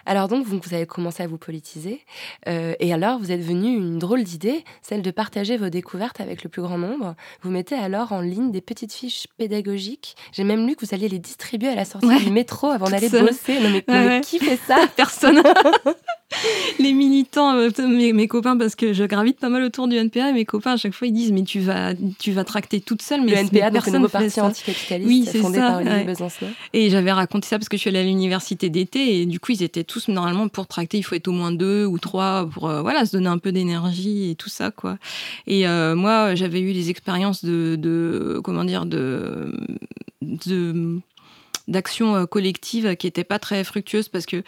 [0.04, 2.04] Alors donc, vous, vous avez commencé à vous politiser,
[2.48, 6.42] euh, et alors vous êtes venu une drôle d'idée, celle de partager vos découvertes avec
[6.42, 7.14] le plus grand nombre.
[7.42, 10.16] Vous mettez alors en ligne des petites fiches pédagogiques.
[10.32, 12.18] J'ai même lu que vous alliez les distribuer à la sortie Ouais.
[12.18, 13.60] du métro avant d'aller bosser.
[13.60, 14.20] Non mais, Ouais, mais ouais.
[14.22, 14.88] qui fait ça?
[14.96, 15.40] Personne.
[16.78, 20.30] les militants, euh, mes, mes copains, parce que je gravite pas mal autour du NPA,
[20.30, 23.02] et mes copains à chaque fois ils disent mais tu vas, tu vas tracter toute
[23.02, 24.44] seule, mais Le NPA, le personne nouveau fait parti ça.
[24.44, 26.04] anticapitaliste Oui, c'est fondé ça, par ouais.
[26.04, 26.50] Besancenot.
[26.72, 29.52] Et j'avais raconté ça parce que je suis allée à l'université d'été et du coup
[29.52, 32.68] ils étaient tous normalement pour tracter il faut être au moins deux ou trois pour
[32.68, 34.98] euh, voilà se donner un peu d'énergie et tout ça quoi.
[35.46, 39.52] Et euh, moi j'avais eu des expériences de, de comment dire de
[40.22, 40.98] de
[41.68, 44.42] d'action collective qui était pas très fructueuse parce que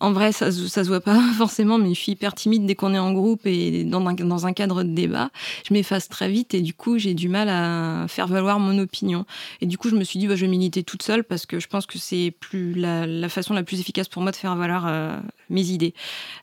[0.00, 2.74] en vrai ça, se- ça se voit pas forcément mais je suis hyper timide dès
[2.74, 5.30] qu'on est en groupe et dans un, dans un cadre de débat
[5.68, 9.24] je m'efface très vite et du coup j'ai du mal à faire valoir mon opinion
[9.60, 11.60] et du coup je me suis dit bah, je vais militer toute seule parce que
[11.60, 14.56] je pense que c'est plus la, la façon la plus efficace pour moi de faire
[14.56, 15.16] valoir euh,
[15.50, 15.94] mes idées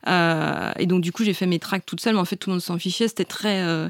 [0.07, 2.49] Euh, et donc du coup j'ai fait mes tracts toute seule mais en fait tout
[2.49, 3.87] le monde s'en fichait c'était très euh,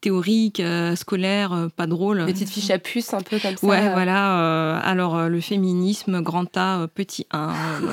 [0.00, 0.60] théorique
[0.94, 3.66] scolaire pas drôle Des petites fiches à puce un peu comme ça.
[3.66, 4.76] Ouais, voilà.
[4.78, 7.52] alors, le féminisme, grand A, petit 1.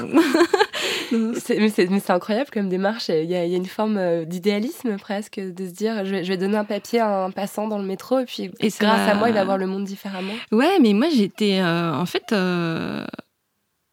[1.50, 3.10] Mais c'est incroyable comme démarche.
[3.10, 6.12] Il y, a, il y a une forme euh, d'idéalisme presque, de se dire je
[6.12, 8.70] vais, je vais donner un papier à un passant dans le métro et puis Et
[8.70, 10.34] grâce à moi, il va voir le monde différemment.
[10.52, 11.60] ouais, mais moi, j'étais.
[11.60, 12.32] euh, en fait.
[12.34, 13.06] euh,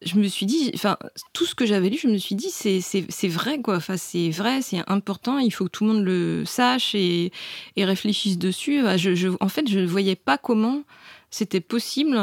[0.01, 0.97] je me suis dit, enfin,
[1.33, 3.77] tout ce que j'avais lu, je me suis dit, c'est vrai, quoi.
[3.79, 7.33] Enfin, c'est vrai, c'est important, il faut que tout le monde le sache et,
[7.75, 8.81] et réfléchisse dessus.
[8.97, 10.83] Je, je- en fait, je ne voyais pas comment
[11.31, 12.17] c'était possible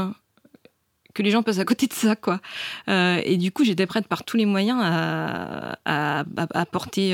[1.16, 2.40] que les gens passent à côté de ça, quoi.
[2.90, 7.14] Euh, et du coup, j'étais prête par tous les moyens à, à, à- à porter,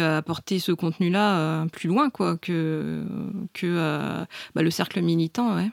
[0.60, 3.06] ce contenu-là euh, plus loin, quoi, que,
[3.54, 5.70] que euh, bah, le cercle militant, ouais.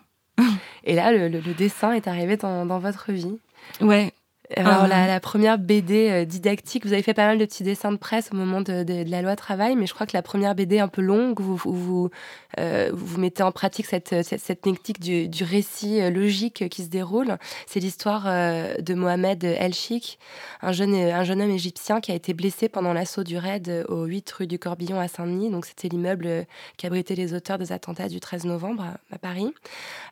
[0.84, 3.38] Et là, le, le- le dessin est arrivé dans, dans votre vie.
[3.80, 4.12] Ouais,
[4.56, 4.88] Alors, Ah.
[4.88, 7.98] la, la première BD euh, didactique, vous avez fait pas mal de petits dessins de
[7.98, 10.54] presse au moment de, de- de la loi travail, mais je crois que la première
[10.54, 12.10] BD un peu longue, où vous, vous,
[12.58, 16.82] euh, vous mettez en pratique cette, cette, cette technique du, du récit euh, logique qui
[16.82, 20.18] se déroule, c'est l'histoire euh, de Mohamed El Sheikh,
[20.62, 23.84] un jeune, un jeune homme égyptien qui a été blessé pendant l'assaut du raid euh,
[23.88, 25.50] au 8 rue du Corbillon à Saint-Denis.
[25.50, 26.42] Donc, c'était l'immeuble euh,
[26.78, 29.52] qui abritait les auteurs des attentats du 13 novembre à, à Paris.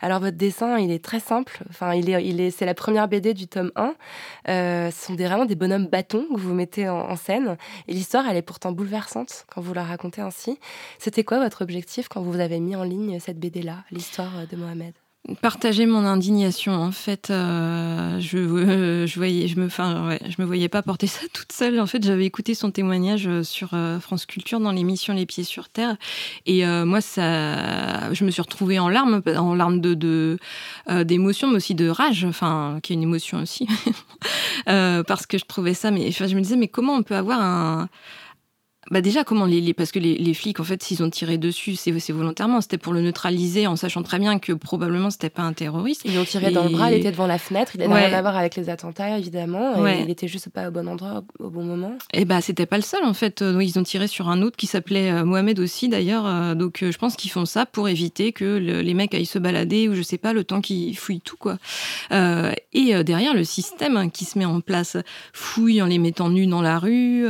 [0.03, 1.63] Alors, votre dessin, il est très simple.
[1.71, 3.95] Enfin, il est, il est, c'est la première BD du tome 1.
[4.49, 7.57] Euh, ce sont des, vraiment des bonhommes bâtons que vous mettez en, en scène.
[7.89, 10.59] Et l'histoire, elle est pourtant bouleversante quand vous la racontez ainsi.
[10.99, 14.95] C'était quoi votre objectif quand vous avez mis en ligne cette BD-là, l'histoire de Mohamed?
[15.41, 16.73] Partager mon indignation.
[16.73, 21.21] En fait euh, je euh, je voyais je me je me voyais pas porter ça
[21.33, 21.81] toute seule.
[21.81, 25.69] En fait j'avais écouté son témoignage euh, sur France Culture dans l'émission Les pieds sur
[25.69, 25.97] terre.
[26.47, 30.39] Et moi ça je me suis retrouvée en larmes en larmes de
[31.03, 33.67] d'émotion mais aussi de rage enfin qui est une émotion aussi.
[34.67, 37.89] Parce que je trouvais ça mais je me disais mais comment on peut avoir un
[38.91, 41.39] bah déjà, comment les, les parce que les, les, flics, en fait, s'ils ont tiré
[41.39, 42.61] dessus, c'est volontairement.
[42.61, 46.03] C'était pour le neutraliser, en sachant très bien que probablement c'était pas un terroriste.
[46.05, 46.51] Ils ont tiré et...
[46.51, 48.07] dans le bras, il était devant la fenêtre, il n'avait ouais.
[48.07, 49.81] rien à voir avec les attentats, évidemment.
[49.81, 50.03] Ouais.
[50.03, 51.97] il était juste pas au bon endroit, au bon moment.
[52.13, 53.43] Et bah, c'était pas le seul, en fait.
[53.43, 56.27] Donc, ils ont tiré sur un autre qui s'appelait euh, Mohamed aussi, d'ailleurs.
[56.27, 59.27] Euh, donc, euh, je pense qu'ils font ça pour éviter que le, les mecs aillent
[59.27, 61.59] se balader ou je sais pas, le temps qu'ils fouillent tout, quoi.
[62.13, 64.97] Euh, et euh, derrière, le système qui se met en place
[65.33, 67.27] fouille en les mettant nus dans la rue,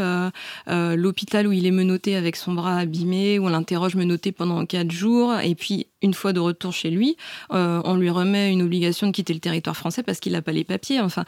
[0.66, 4.90] l'hôpital où il est menotté avec son bras abîmé, où on l'interroge menotté pendant quatre
[4.90, 7.16] jours, et puis une fois de retour chez lui,
[7.52, 10.52] euh, on lui remet une obligation de quitter le territoire français parce qu'il n'a pas
[10.52, 11.00] les papiers.
[11.00, 11.24] Enfin,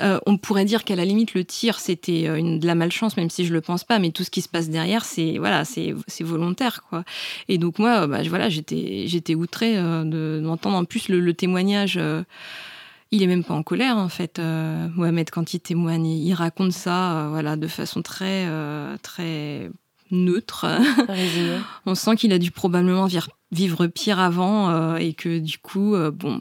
[0.00, 3.30] euh, on pourrait dire qu'à la limite le tir c'était euh, de la malchance, même
[3.30, 5.94] si je le pense pas, mais tout ce qui se passe derrière, c'est voilà, c'est
[6.20, 7.04] volontaire quoi.
[7.48, 11.98] Et donc moi, bah, voilà, j'étais j'étais outrée euh, d'entendre en plus le témoignage.
[13.10, 16.06] Il est même pas en colère en fait euh, Mohamed quand il témoigne.
[16.06, 19.70] Il raconte ça euh, voilà de façon très euh, très
[20.10, 20.66] neutre.
[21.86, 25.94] On sent qu'il a dû probablement vivre vivre pire avant euh, et que du coup
[25.94, 26.40] euh, bon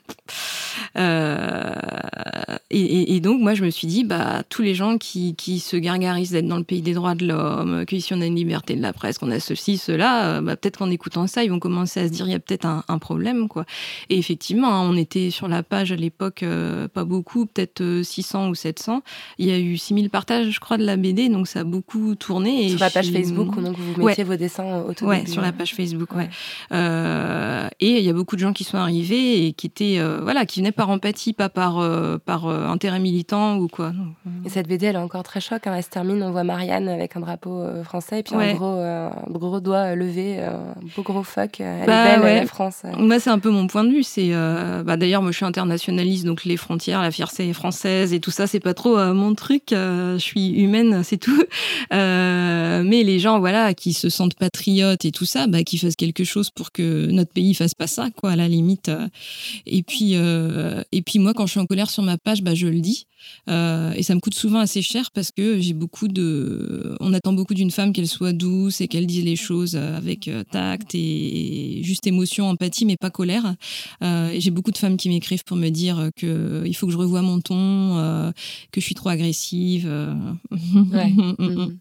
[0.98, 1.74] euh,
[2.70, 6.32] et, donc moi je me suis dit bah tous les gens qui, qui se gargarisent
[6.32, 8.94] d'être dans le pays des droits de l'homme qu'ici on a une liberté de la
[8.94, 12.12] presse qu'on a ceci cela bah, peut-être qu'en écoutant ça ils vont commencer à se
[12.12, 13.66] dire il y a peut-être un, un, problème quoi
[14.10, 16.44] et effectivement hein, on était sur la page à l'époque
[16.94, 19.02] pas beaucoup peut-être 600 ou 700
[19.38, 22.16] il y a eu 6000 partages je crois de la BD donc ça a beaucoup
[22.16, 24.30] tourné et sur la page Facebook où donc vous mettiez ouais.
[24.30, 26.30] vos dessins au ouais, sur la page Facebook ouais,
[26.72, 26.97] ouais.
[26.98, 30.20] Euh, et il y a beaucoup de gens qui sont arrivés et qui étaient euh,
[30.22, 33.94] voilà qui venaient par empathie pas par euh, par intérêt militant ou quoi
[34.46, 35.74] et cette BD elle est encore très choc hein.
[35.76, 38.52] elle se termine on voit Marianne avec un drapeau français et puis ouais.
[38.52, 42.40] un gros un gros doigt levé un beau gros fuck elle bah, est belle ouais.
[42.42, 44.32] la France moi c'est un peu mon point de vue c'est
[44.84, 48.48] bah, d'ailleurs moi je suis internationaliste donc les frontières la fierté française et tout ça
[48.48, 51.44] c'est pas trop mon truc je suis humaine c'est tout
[51.92, 56.24] mais les gens voilà qui se sentent patriotes et tout ça bah, qui fassent quelque
[56.24, 58.92] chose pour que notre pays fasse pas ça, quoi, à la limite.
[59.66, 62.56] Et puis, euh, et puis moi, quand je suis en colère sur ma page, bah,
[62.56, 63.06] je le dis.
[63.50, 66.96] Euh, et ça me coûte souvent assez cher parce que j'ai beaucoup de.
[67.00, 70.94] On attend beaucoup d'une femme qu'elle soit douce et qu'elle dise les choses avec tact
[70.94, 73.56] et juste émotion, empathie, mais pas colère.
[74.04, 76.94] Euh, et j'ai beaucoup de femmes qui m'écrivent pour me dire que il faut que
[76.94, 78.32] je revoie mon ton, euh,
[78.72, 79.88] que je suis trop agressive.
[80.94, 81.10] Ouais.
[81.40, 81.78] mmh.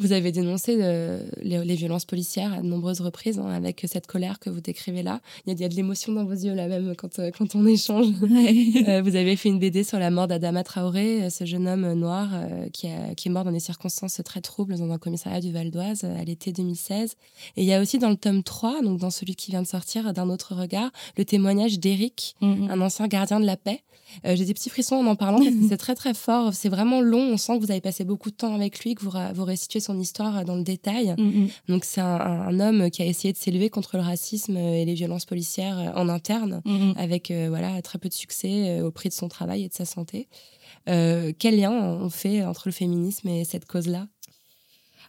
[0.00, 4.06] Vous avez dénoncé euh, les, les, violences policières à de nombreuses reprises, hein, avec cette
[4.06, 5.20] colère que vous décrivez là.
[5.44, 7.30] Il y a, il y a de l'émotion dans vos yeux là même quand, euh,
[7.36, 8.06] quand on échange.
[8.88, 12.30] euh, vous avez fait une BD sur la mort d'Adama Traoré, ce jeune homme noir
[12.72, 15.70] qui, a, qui est mort dans des circonstances très troubles dans un commissariat du Val
[15.70, 17.16] d'Oise à l'été 2016.
[17.58, 19.66] Et il y a aussi dans le tome 3, donc dans celui qui vient de
[19.66, 22.70] sortir d'un autre regard, le témoignage d'Éric, mm -hmm.
[22.70, 23.80] un ancien gardien de la paix.
[24.24, 26.52] J'ai des petits frissons en en parlant c'est très très fort.
[26.54, 27.24] C'est vraiment long.
[27.34, 29.80] On sent que vous avez passé beaucoup de temps avec lui, que vous, vous restituez
[29.80, 31.14] son histoire dans le détail.
[31.16, 31.48] Mm -hmm.
[31.68, 34.94] Donc c'est un, un, homme qui a essayé de s'élever contre le racisme et les
[34.94, 39.08] violences policières en interne, mm avec euh, voilà très peu de succès euh, au prix
[39.08, 40.28] de son travail et de sa santé.
[40.88, 44.06] Euh, quel lien on fait entre le féminisme et cette cause-là?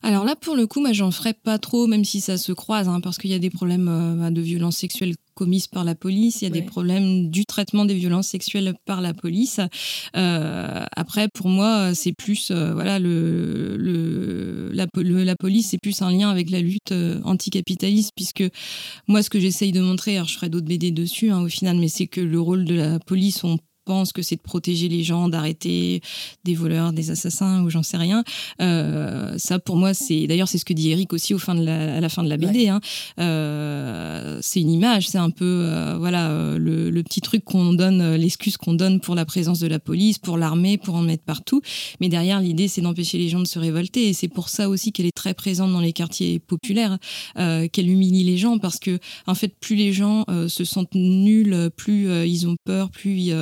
[0.03, 2.87] Alors là, pour le coup, moi, j'en ferai pas trop, même si ça se croise,
[2.87, 6.41] hein, parce qu'il y a des problèmes euh, de violences sexuelles commises par la police,
[6.41, 6.59] il y a ouais.
[6.59, 9.59] des problèmes du traitement des violences sexuelles par la police.
[10.15, 15.79] Euh, après, pour moi, c'est plus, euh, voilà, le, le, la, le, la police, c'est
[15.81, 18.43] plus un lien avec la lutte anticapitaliste, puisque
[19.07, 21.77] moi, ce que j'essaye de montrer, alors je ferai d'autres BD dessus, hein, au final,
[21.77, 23.57] mais c'est que le rôle de la police, on
[23.91, 25.99] pense que c'est de protéger les gens, d'arrêter
[26.45, 28.23] des voleurs, des assassins ou j'en sais rien.
[28.61, 31.65] Euh, ça, pour moi, c'est d'ailleurs c'est ce que dit Eric aussi au fin de
[31.65, 32.59] la, à la fin de la BD.
[32.59, 32.67] Ouais.
[32.69, 32.79] Hein.
[33.19, 38.15] Euh, c'est une image, c'est un peu euh, voilà le, le, petit truc qu'on donne,
[38.15, 41.61] l'excuse qu'on donne pour la présence de la police, pour l'armée, pour en mettre partout.
[41.99, 44.07] Mais derrière, l'idée, c'est d'empêcher les gens de se révolter.
[44.07, 46.97] Et c'est pour ça aussi qu'elle est très présente dans les quartiers populaires,
[47.35, 52.07] qu'elle humilie les gens parce que en fait, plus les gens se sentent nuls, plus
[52.25, 53.33] ils ont peur, plus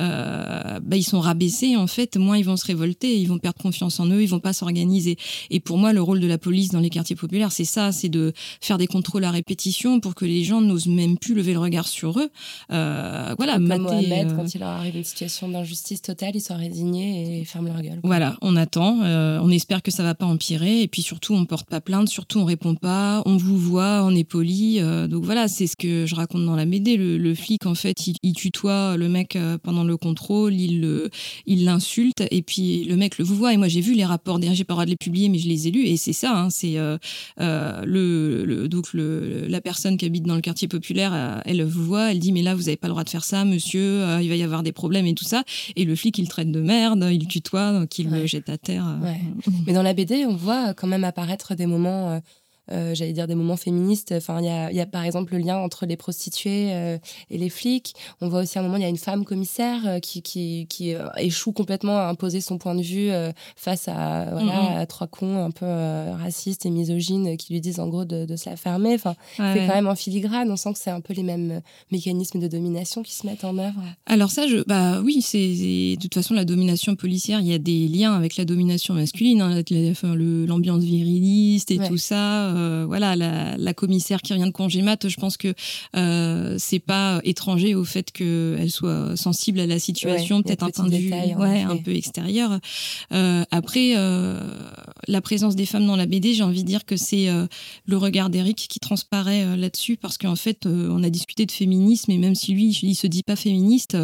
[0.00, 3.60] euh, bah, ils sont rabaissés en fait, moins ils vont se révolter, ils vont perdre
[3.60, 5.16] confiance en eux, ils vont pas s'organiser.
[5.50, 8.08] Et pour moi, le rôle de la police dans les quartiers populaires, c'est ça, c'est
[8.08, 11.58] de faire des contrôles à répétition pour que les gens n'osent même plus lever le
[11.58, 12.30] regard sur eux.
[12.70, 16.40] Euh, voilà, Comme mater, Mohamed, euh, quand il leur arrive une situation d'injustice totale, ils
[16.40, 18.00] sont résignés et ferment leur gueule.
[18.00, 18.08] quoi.
[18.08, 21.44] Voilà, on attend, euh, on espère que ça va pas empirer, et puis surtout on
[21.44, 25.48] porte pas plainte, surtout on répond pas, on vous voit, on est poli, donc voilà,
[25.48, 26.96] c'est ce que je raconte dans la BD.
[26.96, 31.10] Le, le flic en fait, il, il tutoie le mec pendant le contrôle, il le-
[31.46, 33.52] il l'insulte, et puis le mec le vous voit.
[33.52, 35.38] Et moi j'ai vu les rapports, d'ailleurs j'ai pas le droit de les publier, mais
[35.38, 36.96] je les ai lus, et c'est ça, hein, c'est euh,
[37.40, 41.62] euh, le, le- donc le, la personne qui habite dans le quartier populaire, euh, elle
[41.64, 43.80] vous voit, elle dit mais là vous avez pas le droit de faire ça, monsieur,
[44.02, 45.42] euh, il va y avoir des problèmes et tout ça.
[45.76, 48.20] Et le flic, il traite de merde, il tutoie, donc il Ouais.
[48.20, 48.86] le jette à terre.
[48.86, 49.04] euh.
[49.06, 49.20] Ouais.
[49.66, 52.20] Mais dans la BD, on voit quand même apparaître des moments,
[52.70, 54.12] euh, j'allais dire des moments féministes.
[54.16, 56.98] Enfin, il y a, il y a par exemple le lien entre les prostituées euh,
[57.30, 57.94] et les flics.
[58.20, 60.66] On voit aussi à un moment, il y a une femme commissaire euh, qui, qui,
[60.68, 64.76] qui euh, échoue complètement à imposer son point de vue euh, face à, voilà, Mhm.
[64.78, 68.36] à trois cons un peu racistes et misogynes qui lui disent en gros de, de
[68.36, 68.94] se la fermer.
[68.94, 69.52] Enfin, Ouais.
[69.54, 70.50] c'est quand même en filigrane.
[70.50, 71.60] On sent que c'est un peu les mêmes
[71.90, 73.80] mécanismes de domination qui se mettent en œuvre.
[74.06, 77.40] Alors ça, je, bah oui, c'est de toute façon la domination policière.
[77.40, 79.62] Il y a des liens avec la domination masculine, hein,
[80.46, 81.88] l'ambiance viriliste et Ouais.
[81.88, 82.51] tout ça.
[82.56, 85.54] Euh, voilà, la, la commissaire qui revient de congé mat, je pense que
[85.96, 90.70] euh, c'est pas étranger au fait qu'elle soit sensible à la situation, Ouais, peut-être un
[90.70, 92.58] point de vue, ouais, un peu extérieur.
[93.12, 93.94] Euh, après,
[95.08, 97.28] la présence des femmes dans la BD, j'ai envie de dire que c'est
[97.86, 102.18] le regard d'Eric qui transparaît là-dessus parce qu'en fait, on a discuté de féminisme et
[102.18, 103.96] même si lui, il se dit pas féministe,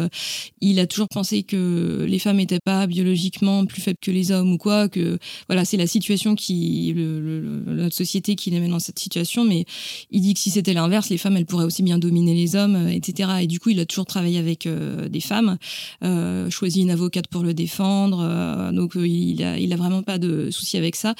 [0.61, 4.53] il a toujours pensé que les femmes n'étaient pas biologiquement plus faibles que les hommes
[4.53, 8.67] ou quoi, que voilà, c'est la situation qui, le- le- notre société qui les met
[8.67, 9.65] dans cette situation, mais
[10.11, 12.75] il dit que si c'était l'inverse, les femmes, elles pourraient aussi bien dominer les hommes,
[12.75, 13.29] euh, etc.
[13.41, 15.57] Et du coup, il a toujours travaillé avec euh, des femmes,
[16.03, 20.17] euh, choisi une avocate pour le défendre, euh, donc il a, il a vraiment pas
[20.17, 21.15] de souci avec ça.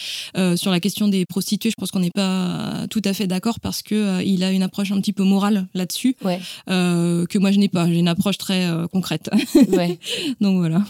[0.55, 3.81] Sur la question des prostituées, je pense qu'on n'est pas tout à fait d'accord parce
[3.81, 7.67] que il a une approche un petit peu morale là-dessus Ouais, que moi je n'ai
[7.69, 7.87] pas.
[7.87, 9.29] J'ai une approche très concrète.
[9.71, 9.99] ouais.
[10.41, 10.83] Donc voilà.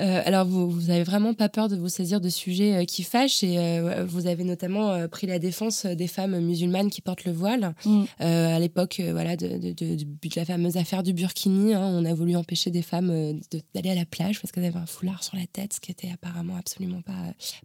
[0.00, 3.02] Euh, alors, vous, vous avez vraiment pas peur de vous saisir de sujets euh, qui
[3.02, 7.32] fâchent et euh, vous avez notamment pris la défense des femmes musulmanes qui portent le
[7.32, 7.74] voile.
[7.84, 8.02] Mm.
[8.20, 12.36] À l'époque, voilà, de, de, de- la fameuse affaire du Burkini, hein, on a voulu
[12.36, 13.40] empêcher des femmes
[13.74, 16.10] d'aller à la plage parce qu'elles avaient un foulard sur la tête, ce qui était
[16.12, 17.12] apparemment absolument pas,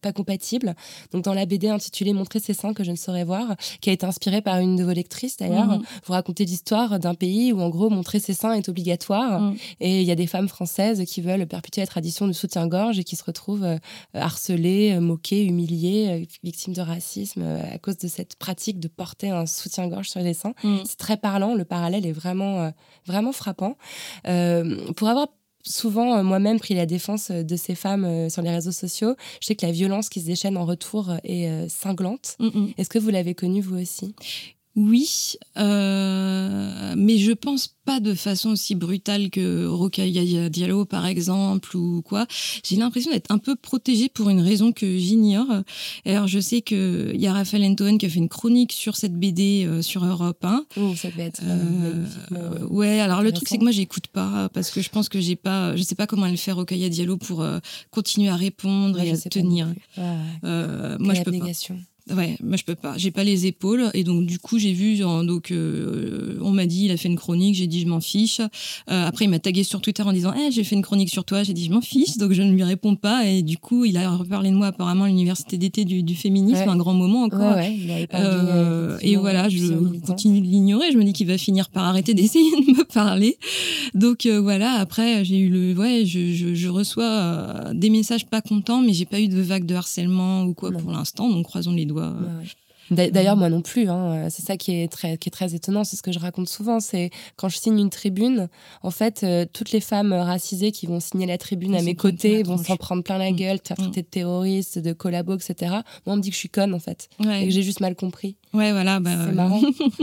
[0.01, 0.73] pas compatible.
[1.11, 3.93] Donc, dans la BD intitulée Montrer ses seins que je ne saurais voir, qui a
[3.93, 5.83] été inspirée par une de vos lectrices d'ailleurs, Mhm.
[6.05, 9.41] vous racontez l'histoire d'un pays où en gros montrer ses seins est obligatoire.
[9.41, 9.55] Mm.
[9.81, 13.03] Et il y a des femmes françaises qui veulent perpétuer la tradition du soutien-gorge et
[13.03, 13.77] qui se retrouvent euh,
[14.13, 19.29] harcelées, euh, moquées, humiliées, euh, victimes de racisme à cause de cette pratique de porter
[19.29, 20.53] un soutien-gorge sur les seins.
[20.63, 20.77] Mm.
[20.85, 22.71] C'est très parlant, le parallèle est vraiment,
[23.05, 23.77] vraiment frappant.
[24.23, 25.27] Pour avoir
[25.65, 29.47] souvent euh, moi-même pris la défense de ces femmes euh, sur les réseaux sociaux, je
[29.47, 32.35] sais que la violence qui se déchaîne en retour est euh, cinglante.
[32.39, 32.73] Mm, mm.
[32.77, 34.15] Est-ce que vous l'avez connue vous aussi?
[34.75, 41.77] Oui, euh, mais je pense pas de façon aussi brutale que Rokhaya Diallo par exemple
[41.77, 42.25] ou quoi.
[42.63, 45.47] J'ai l'impression d'être un peu protégée pour une raison que j'ignore.
[46.05, 48.95] Alors je sais que il y a Raphaël Antoine qui a fait une chronique sur
[48.97, 50.65] cette BD euh, sur Europe 1.
[50.77, 52.03] Ouh, Ça devait être euh,
[52.33, 55.21] Euh, ouais, alors le truc c'est que moi j'écoute pas parce que je pense que
[55.21, 57.59] j'ai pas, je sais pas comment elle fait Rokhaya Diallo pour euh,
[57.91, 59.67] continuer à répondre Ouais, et à tenir.
[59.97, 61.45] Euh, moi je peux pas.
[62.15, 62.95] Ouais, moi je peux pas.
[62.97, 66.67] J'ai pas les épaules et donc du coup j'ai vu genre, donc euh, on m'a
[66.67, 68.39] dit il a fait une chronique, j'ai dit je m'en fiche.
[68.91, 71.23] Euh, après il m'a tagué sur Twitter en disant eh j'ai fait une chronique sur
[71.25, 73.85] toi, j'ai dit je m'en fiche donc je ne lui réponds pas et du coup
[73.85, 76.67] il a reparlé de moi apparemment à l'université d'été du, du féminisme Ouais.
[76.67, 77.55] un grand moment Ouais, encore.
[77.55, 79.73] ouais, il avait pas oublié, Euh, et voilà, je
[80.05, 80.91] continue de l'ignorer.
[80.91, 83.37] Je me dis qu'il va finir par arrêter d'essayer de me parler.
[83.95, 84.73] Donc euh, voilà.
[84.73, 88.93] Après, j'ai eu le, ouais, je, je, je reçois euh, des messages pas contents, mais
[88.93, 91.29] j'ai pas eu de vague de harcèlement ou quoi pour l'instant.
[91.29, 91.94] Donc croisons les doigts.
[92.01, 92.07] Ouais,
[92.39, 92.45] ouais.
[92.91, 93.89] D'a- D'ailleurs, moi non plus.
[93.89, 94.27] hein.
[94.29, 95.83] C'est ça qui est très, qui est très étonnant.
[95.83, 96.79] C'est ce que je raconte souvent.
[96.79, 98.47] C'est quand je signe une tribune,
[98.83, 102.43] en fait, euh, toutes les femmes racisées qui vont signer la tribune à mes côtés
[102.43, 103.35] vont s'en prendre plein la Mm.
[103.35, 103.83] gueule, te faire Mm.
[103.85, 105.55] traiter de terroriste, de collabo, etc.
[105.71, 105.81] Moi,
[106.13, 107.09] on me dit que je suis conne, en fait.
[107.21, 108.37] Et que j'ai juste mal compris.
[108.53, 108.99] ouais, voilà.
[108.99, 109.61] Bah, C'est euh, marrant.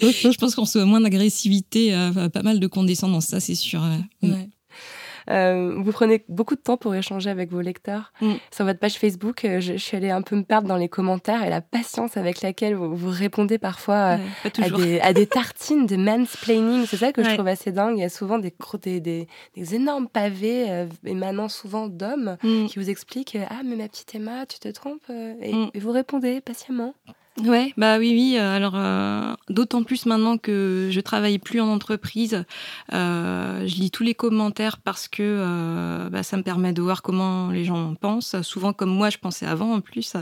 [0.00, 3.80] je pense qu'on reçoit moins d'agressivité, euh, pas mal de condescendance, ça c'est sûr.
[4.22, 4.48] ouais.
[5.30, 8.12] Euh, vous prenez beaucoup de temps pour échanger avec vos lecteurs.
[8.20, 8.32] Mm.
[8.50, 10.88] Sur votre page Facebook, euh, je, je suis allée un peu me perdre dans les
[10.88, 15.12] commentaires et la patience avec laquelle vous, vous répondez parfois euh, Ouais, à des, à
[15.12, 16.86] des tartines de mansplaining.
[16.86, 17.96] C'est ça que je trouve assez dingue.
[17.96, 22.36] Il y a souvent des, gros- des, des, des énormes pavés euh, émanant souvent d'hommes
[22.42, 22.66] Mm.
[22.66, 25.70] qui vous expliquent Ah, mais ma petite Emma, tu te trompes et, Mm.
[25.74, 26.94] et vous répondez patiemment.
[27.44, 28.36] Ouais, bah oui, oui.
[28.36, 32.44] euh, Alors, euh, d'autant plus maintenant que je travaille plus en entreprise,
[32.92, 37.50] euh, je lis tous les commentaires parce que bah, ça me permet de voir comment
[37.50, 38.40] les gens pensent.
[38.42, 40.14] Souvent, comme moi, je pensais avant en plus.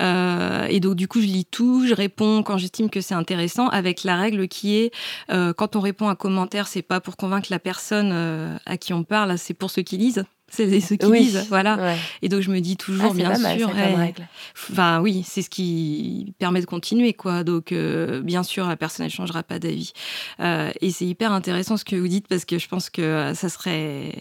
[0.00, 4.02] Et donc, du coup, je lis tout, je réponds quand j'estime que c'est intéressant, avec
[4.02, 4.92] la règle qui est
[5.28, 9.04] quand on répond à un commentaire, c'est pas pour convaincre la personne à qui on
[9.04, 10.24] parle, c'est pour ceux qui lisent.
[10.50, 11.20] C'est ceux qui Oui.
[11.20, 11.76] lisent, voilà.
[11.76, 11.96] Ouais.
[12.22, 13.94] Et donc je me dis Ah, toujours, c'est bien pas mal, sûr, comme ouais.
[13.94, 14.26] règle.
[14.70, 17.44] Enfin oui, c'est ce qui permet de continuer, quoi.
[17.44, 19.92] Donc euh, bien sûr, la personne ne changera pas d'avis.
[20.40, 23.34] Euh, et c'est hyper intéressant ce que vous dites parce que je pense que euh,
[23.34, 24.14] ça serait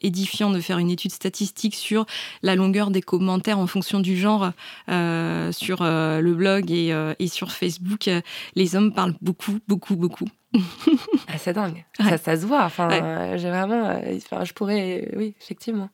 [0.00, 2.06] édifiant de faire une étude statistique sur
[2.42, 4.52] la longueur des commentaires en fonction du genre
[4.88, 8.08] euh, sur le blog et, et sur Facebook.
[8.56, 10.26] Les hommes parlent beaucoup, beaucoup, beaucoup.
[11.28, 11.84] Ah, c'est dingue.
[12.00, 12.10] Ouais.
[12.10, 12.64] Ça, ça se voit.
[12.64, 13.00] Enfin, Ouais.
[13.02, 13.86] euh, j'ai vraiment.
[13.86, 15.02] euh, enfin, je pourrais.
[15.12, 15.88] euh, Oui, effectivement.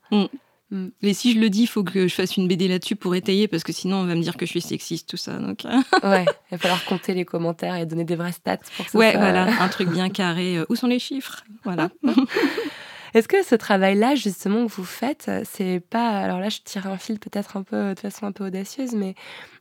[1.03, 3.49] Et si je le dis, il faut que je fasse une BD là-dessus pour étayer
[3.49, 5.33] parce que sinon on va me dire que je suis sexiste, tout ça.
[5.39, 5.65] Donc
[6.05, 8.97] Ouais, il va falloir compter les commentaires et donner des vrais stats pour que ça
[8.99, 10.59] ouais, soit- voilà, un truc bien carré.
[10.69, 11.43] Où sont les chiffres?
[11.65, 11.91] Voilà.
[13.15, 16.09] Est-ce que ce travail-là, justement, que vous faites, c'est pas.
[16.21, 19.15] Alors là, je tire un fil peut-être un peu de façon un peu audacieuse, mais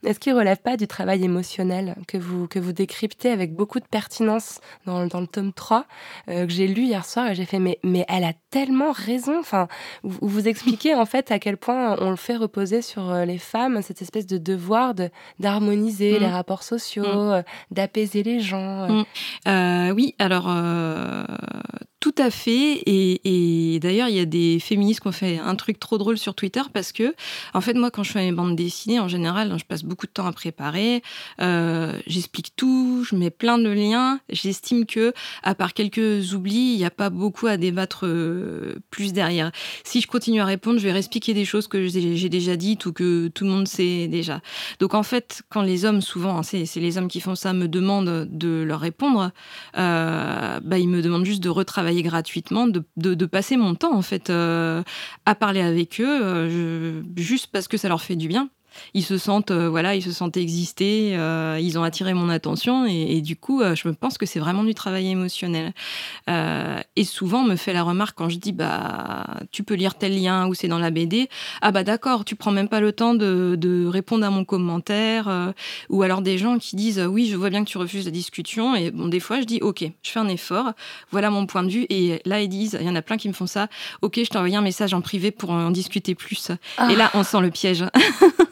[0.06, 3.86] est-ce qu'il relève pas du travail émotionnel que vous, que vous décryptez avec beaucoup de
[3.86, 5.86] pertinence dans, dans le tome 3,
[6.30, 9.40] euh, que j'ai lu hier soir et j'ai fait, mais, mais elle a tellement raison.
[9.40, 9.68] Enfin,
[10.04, 13.38] vous, vous expliquez en fait à quel point on le fait reposer sur euh, les
[13.38, 16.22] femmes, cette espèce de devoir de d'harmoniser Mm.
[16.22, 17.32] les rapports sociaux, Mm.
[17.32, 17.42] euh,
[17.72, 18.84] d'apaiser les gens.
[18.84, 18.88] euh.
[18.88, 19.06] Mm.
[19.48, 21.24] Euh, oui, alors euh,
[22.00, 22.82] tout à fait.
[22.86, 26.34] Et, d'ailleurs, il y a des féministes qui ont fait un truc trop drôle sur
[26.34, 27.14] Twitter parce que,
[27.54, 30.12] en fait, moi, quand je fais mes bandes dessinées, en général, je passe beaucoup de
[30.12, 31.02] temps à préparer.
[31.42, 34.20] Euh, J'explique tout, je mets plein de liens.
[34.30, 39.14] J'estime que, à part quelques oublis, il n'y a pas beaucoup à débattre euh, plus
[39.14, 39.52] derrière.
[39.84, 42.94] Si je continue à répondre, je vais réexpliquer des choses que j'ai déjà dites ou
[42.94, 44.42] que tout le monde sait déjà.
[44.80, 47.68] Donc en fait, quand les hommes, souvent, hein, c'est les hommes qui font ça, me
[47.68, 49.32] demandent de leur répondre,
[49.78, 54.02] euh, bah, ils me demandent juste de retravailler gratuitement, de, de, passer mon temps en
[54.02, 54.84] fait euh,
[55.26, 58.50] à parler avec eux, euh, juste parce que ça leur fait du bien.
[58.94, 62.86] Ils se sentent, euh, voilà, ils se sentent exister, euh, ils ont attiré mon attention
[62.88, 65.74] et, et du coup, euh, je me pense que c'est vraiment du travail émotionnel.
[66.96, 70.22] Et souvent, on me fait la remarque quand je dis, bah, tu peux lire tel
[70.22, 71.30] lien ou c'est dans la BD.
[71.62, 75.54] Ah bah d'accord, tu prends même pas le temps de, de répondre à mon commentaire.
[75.90, 78.76] ou alors des gens qui disent, oui, je vois bien que tu refuses la discussion.
[78.76, 80.74] Et bon, des fois, je dis, ok, je fais un effort.
[81.12, 81.86] Voilà mon point de vue.
[81.90, 83.68] Et là, ils disent, il y en a plein qui me font ça.
[84.02, 86.52] Ok, je t'ai envoyé un message en privé pour en discuter plus.
[86.78, 86.92] Ah.
[86.92, 87.86] Et là, on sent le piège.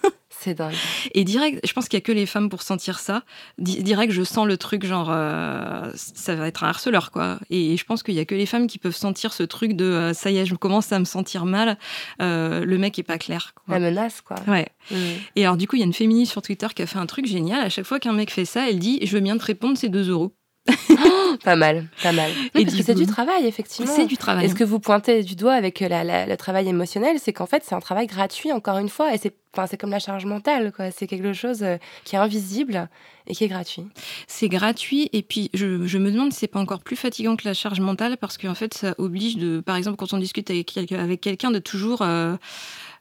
[0.48, 0.74] C'est dingue.
[1.14, 3.24] Et direct, je pense qu'il y a que les femmes pour sentir ça.
[3.58, 7.38] Di- Direct, je sens le truc genre, euh, ça va être un harceleur, quoi.
[7.50, 9.84] Et je pense qu'il y a que les femmes qui peuvent sentir ce truc de,
[9.84, 11.78] euh, ça y est, je commence à me sentir mal.
[12.22, 13.54] euh, le mec est pas clair.
[13.66, 13.78] quoi.
[13.78, 14.38] La menace, quoi.
[14.48, 14.68] Ouais.
[14.92, 14.96] Mm.
[15.36, 17.06] Et alors, du coup, il y a une féministe sur Twitter qui a fait un
[17.08, 17.60] truc génial.
[17.62, 19.90] À chaque fois qu'un mec fait ça, elle dit, je veux bien te répondre, c'est
[19.90, 20.34] 2 euros.
[21.44, 22.32] Pas mal, pas mal.
[22.56, 23.92] Et Et parce du que c'est du travail, effectivement.
[23.94, 24.46] C'est du travail.
[24.46, 27.46] Et ce que vous pointez du doigt avec la- la- le travail émotionnel, c'est qu'en
[27.46, 29.14] fait, c'est un travail gratuit, encore une fois.
[29.14, 30.92] Et c'est enfin, c'est comme la charge mentale, quoi.
[30.92, 32.90] C'est quelque chose euh, qui est invisible
[33.28, 33.84] et qui est gratuit.
[34.28, 37.48] C'est gratuit et puis je, je me demande si c'est pas encore plus fatigant que
[37.48, 40.68] la charge mentale parce qu'en fait ça oblige de, par exemple quand on discute avec
[40.68, 42.36] quelqu'un, avec quelqu'un de toujours euh,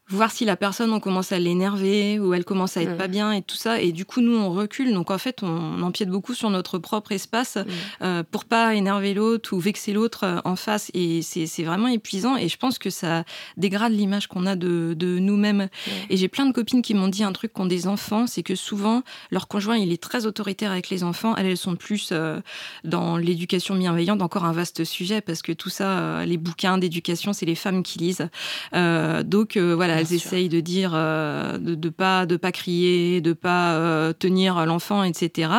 [0.08, 2.96] voir si la personne on commence à l'énerver ou elle commence à être Mm.
[2.96, 3.80] pas bien et tout ça.
[3.80, 4.92] Et du coup nous on recule.
[4.94, 7.58] Donc en fait on empiète beaucoup sur notre propre espace
[8.02, 10.90] euh, pour pas énerver l'autre ou vexer l'autre euh, en face.
[10.94, 12.36] Et c'est vraiment épuisant.
[12.36, 13.24] Et je pense que ça
[13.56, 15.68] dégrade l'image qu'on a de, de nous-mêmes.
[16.08, 18.26] Et j'ai plein de copines qui m'ont dit un truc qu'ont des enfants.
[18.26, 21.34] C'est que souvent leur conjoint il est très autoritaire avec les enfants.
[21.36, 22.40] Elles elles sont plus euh,
[22.84, 24.22] dans l'éducation bienveillante.
[24.22, 27.82] Encore un vaste sujet parce que tout ça euh, les bouquins d'éducation c'est les femmes
[27.82, 28.28] qui lisent.
[28.72, 30.16] Donc voilà elles sûr.
[30.16, 35.02] essayent de dire euh, de, de pas de pas crier de pas euh, tenir l'enfant
[35.02, 35.50] etc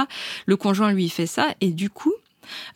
[0.46, 2.14] le conjoint lui fait ça et du coup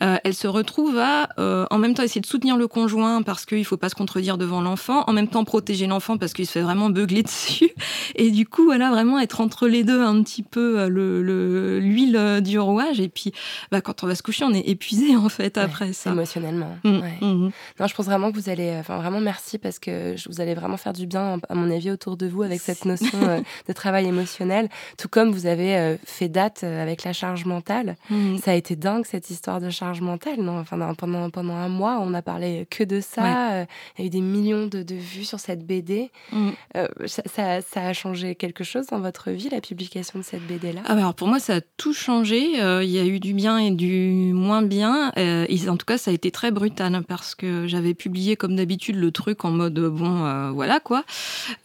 [0.03, 3.45] euh, elle se retrouve à, euh, en même temps, essayer de soutenir le conjoint parce
[3.45, 6.51] qu'il faut pas se contredire devant l'enfant, en même temps protéger l'enfant parce qu'il se
[6.51, 7.71] fait vraiment beugler dessus.
[8.15, 11.79] Et du coup, voilà, vraiment être entre les deux un petit peu euh, le- le-
[11.79, 12.99] l'huile du rouage.
[12.99, 13.31] Et puis,
[13.71, 16.11] bah, quand on va se coucher, on est épuisé en fait après Ouais, ça.
[16.11, 16.77] Émotionnellement.
[16.83, 17.17] Mm, ouais.
[17.21, 17.51] mm.
[17.79, 20.77] Non, je pense vraiment que vous allez, enfin vraiment merci parce que vous allez vraiment
[20.77, 24.05] faire du bien, à mon avis, autour de vous avec cette notion euh, de travail
[24.07, 27.95] émotionnel, tout comme vous avez fait date avec la charge mentale.
[28.43, 30.41] Ça a été dingue cette histoire de charge mentale.
[30.41, 33.53] Non enfin, pendant, pendant un mois, on a parlé que de ça.
[33.53, 33.65] Euh,
[33.97, 36.11] il y a eu des millions de, de vues sur cette BD.
[36.31, 36.49] Mm.
[36.77, 40.81] Euh, ça, ça, a changé quelque chose dans votre vie, la publication de cette BD-là
[40.85, 42.39] ah bah Alors pour moi, ça a tout changé.
[42.39, 45.11] il y a eu du bien et du moins bien.
[45.15, 48.55] Et en tout cas, ça a été très brutal hein, parce que j'avais publié comme
[48.55, 51.03] d'habitude le truc en mode bon, voilà quoi.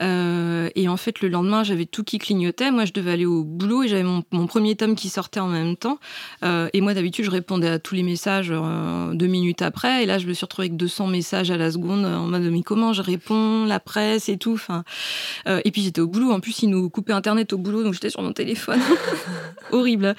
[0.00, 2.70] et en fait, le lendemain, j'avais tout qui clignotait.
[2.70, 5.48] Moi, je devais aller au boulot et j'avais mon, mon premier tome qui sortait en
[5.48, 5.98] même temps.
[6.42, 10.02] et moi, d'habitude, je répondais à les messages euh, deux minutes après.
[10.02, 12.62] Et là, je me suis retrouvée avec 200 messages à la seconde en mode mais
[12.62, 14.54] comment je réponds, la presse et tout.
[14.54, 14.84] Enfin,
[15.48, 16.32] euh, et puis j'étais au boulot.
[16.32, 18.80] En plus, ils nous coupaient Internet au boulot, donc j'étais sur mon téléphone.
[19.72, 20.14] Horrible.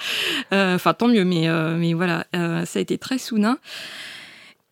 [0.53, 1.47] Euh, enfin, tant mieux, mais,
[1.77, 3.57] mais voilà, ça a été très soudain.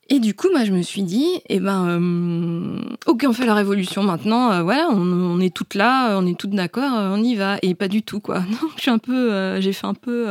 [0.08, 3.56] Et du coup, moi, je me suis dit, eh ben, euh, ok, on fait la
[3.56, 4.51] révolution maintenant.
[4.51, 7.58] Euh, voilà, on, est toutes là, on est toutes d'accord, on y va.
[7.64, 8.39] Et pas du tout, quoi.
[8.62, 10.26] Donc, je suis un peu, euh, j'ai fait un peu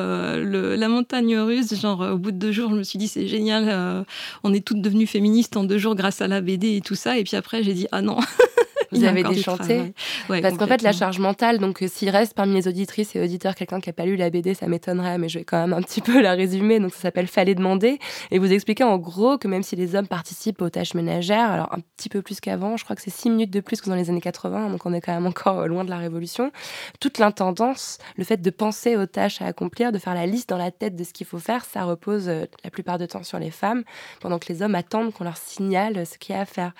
[0.45, 1.75] la montagne russe.
[1.75, 4.05] Genre, au bout de deux jours, je me suis dit, c'est génial,
[4.45, 7.19] on est toutes devenues féministes en deux jours grâce à la BD et tout ça.
[7.19, 8.19] Et puis après, j'ai dit, ah non.
[8.95, 9.93] Vous avez déchanté
[10.29, 13.55] Parce qu'en fait, la charge mentale, donc euh, s'il reste parmi les auditrices et auditeurs
[13.55, 15.83] quelqu'un qui n'a pas lu la BD, ça m'étonnerait, mais je vais quand même un
[15.83, 16.81] petit peu la résumer.
[16.81, 17.99] Donc ça s'appelle Fallait demander.
[18.31, 21.73] Et vous expliquez en gros que même si les hommes participent aux tâches ménagères, alors
[21.73, 23.97] un petit peu plus qu'avant, je crois que c'est six minutes de plus que dans
[23.97, 26.53] les années 80, donc on est quand même encore euh, loin de la révolution,
[27.01, 30.59] toute l'intendance, le fait de penser aux tâches à accomplir, de faire la liste dans
[30.59, 33.39] la tête de ce qu'il faut faire, ça repose euh, la plupart du temps sur
[33.39, 33.85] les femmes,
[34.21, 36.73] pendant que les hommes attendent qu'on leur signale ce qu'il y a à faire.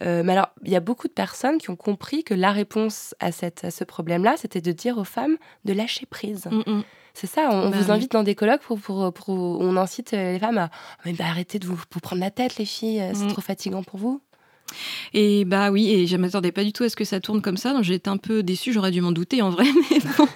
[0.00, 3.32] mais alors, il y a beaucoup de personnes qui ont compris que la réponse à,
[3.32, 6.46] cette, à ce problème-là, c'était de dire aux femmes de lâcher prise.
[6.50, 6.84] Mm, mm.
[7.14, 10.38] C'est ça, on, bah vous invite dans des colloques pour, pour, pour, on incite les
[10.38, 10.70] femmes à
[11.04, 13.32] mais bah, arrêtez de vous, prendre la tête, les filles, c'est mm.
[13.32, 14.20] trop fatigant pour vous.
[15.12, 17.56] Et bah oui, et je m'attendais pas du tout à ce que ça tourne comme
[17.56, 20.28] ça, donc j'étais un peu déçue, j'aurais dû m'en douter en vrai, mais bon.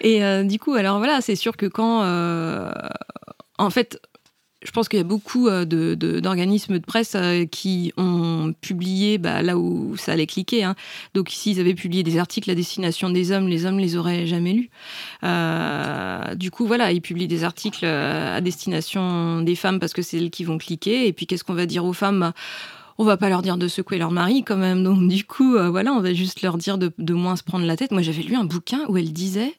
[0.00, 2.02] Et euh, du coup, alors voilà, c'est sûr que quand.
[2.02, 2.70] Euh,
[3.56, 4.00] en fait,
[4.64, 9.42] je pense qu'il y a beaucoup euh, d'organismes de, presse euh, qui ont publié bah,
[9.42, 10.64] là où ça allait cliquer.
[10.64, 10.74] Hein.
[11.12, 14.54] Donc s'ils avaient publié des articles à destination des hommes, les hommes les auraient jamais
[14.54, 14.70] lus.
[15.22, 20.16] Euh, du coup, voilà, ils publient des articles à destination des femmes parce que c'est
[20.16, 21.06] elles qui vont cliquer.
[21.06, 22.20] Et puis qu'est-ce qu'on va dire aux femmes?
[22.20, 22.32] Bah,
[22.96, 24.84] on va pas leur dire de secouer leur mari quand même.
[24.84, 27.76] Donc du coup, voilà, on va juste leur dire de, de moins se prendre la
[27.76, 27.90] tête.
[27.90, 29.52] Moi, j'avais lu un bouquin où elle disait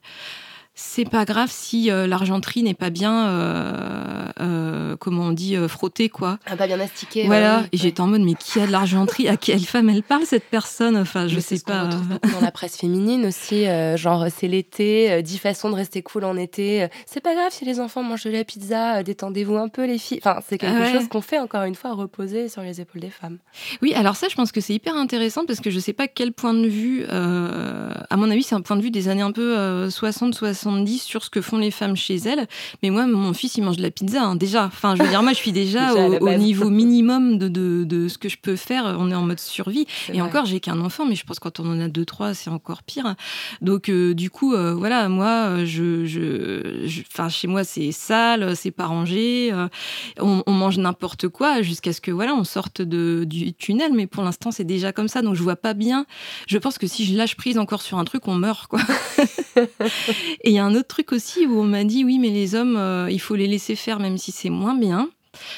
[0.78, 6.10] c'est pas grave si euh, l'argenterie n'est pas bien, euh, euh, comment on dit, frottée,
[6.10, 6.38] quoi.
[6.44, 7.24] Ah, pas bien astiquée.
[7.24, 7.64] Voilà.
[7.72, 9.26] et j'étais en mode, mais qui a de l'argenterie?
[9.26, 10.98] À quelle femme elle parle, cette personne?
[10.98, 11.88] Enfin, je sais pas.
[12.32, 13.64] dans la presse féminine aussi,
[13.96, 16.88] genre, c'est l'été, dix façons de rester cool en été.
[17.06, 20.20] C'est pas grave si les enfants mangent de la pizza, détendez-vous un peu, les filles.
[20.20, 23.38] Enfin, c'est quelque chose qu'on fait, encore une fois, reposer sur les épaules des femmes.
[23.80, 26.32] Oui, alors ça, je pense que c'est hyper intéressant parce que je sais pas quel
[26.32, 29.86] point de vue, à mon avis, c'est un point de vue des années un peu
[29.88, 30.65] 60-60
[30.98, 32.46] sur ce que font les femmes chez elles.
[32.82, 34.66] Mais moi, mon fils, il mange de la pizza, hein, déjà.
[34.66, 38.28] Enfin, je veux dire, moi, je suis déjà, au, niveau minimum de, de, ce que
[38.28, 38.96] je peux faire.
[38.98, 39.86] On est en mode survie.
[40.12, 42.34] Et encore, j'ai qu'un enfant, mais je pense que quand on en a deux, trois,
[42.34, 43.14] c'est encore pire.
[43.60, 48.70] Donc, euh, du coup, euh, voilà, moi, je, je, enfin, chez moi, c'est sale, c'est
[48.70, 49.50] pas rangé.
[49.52, 49.68] Euh,
[50.20, 53.92] on, mange n'importe quoi jusqu'à ce que, voilà, on sorte de, du tunnel.
[53.94, 55.22] Mais pour l'instant, c'est déjà comme ça.
[55.22, 56.06] Donc, je vois pas bien.
[56.46, 58.80] Je pense que si je lâche prise encore sur un truc, on meurt, quoi.
[60.44, 62.76] Et y a un autre truc aussi où on m'a dit oui, mais les hommes,
[62.76, 65.10] euh, il faut les laisser faire même si c'est moins bien.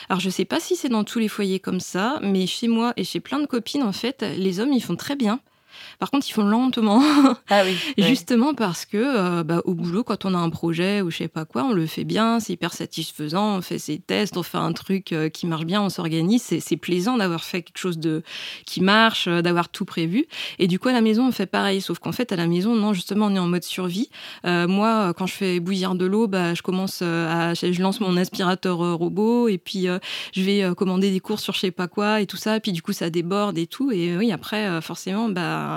[0.08, 2.92] Alors je sais pas si c'est dans tous les foyers comme ça, mais chez moi
[2.96, 5.40] et chez plein de copines en fait, les hommes ils font très bien.
[5.98, 7.02] Par contre, ils font lentement.
[7.50, 7.76] Ah oui.
[7.98, 11.28] Justement parce que euh, bah, au boulot, quand on a un projet ou je sais
[11.28, 14.58] pas quoi, on le fait bien, c'est hyper satisfaisant, on fait ses tests, on fait
[14.58, 16.42] un truc euh, qui marche bien, on s'organise.
[16.42, 18.22] C'est plaisant d'avoir fait quelque chose de
[18.66, 20.26] qui marche, euh, d'avoir tout prévu.
[20.58, 21.80] Et du coup, à la maison, on fait pareil.
[21.80, 24.10] Sauf qu'en fait, à la maison, non, justement, on est en mode survie.
[24.44, 28.78] moi, quand je fais bouillir de l'eau, bah, je commence à, je lance mon aspirateur
[28.78, 29.86] robot et puis
[30.32, 32.56] je vais commander des courses sur je sais pas quoi et tout ça.
[32.56, 33.90] Et puis du coup, ça déborde et tout.
[33.90, 35.67] Et oui, après, forcément, bah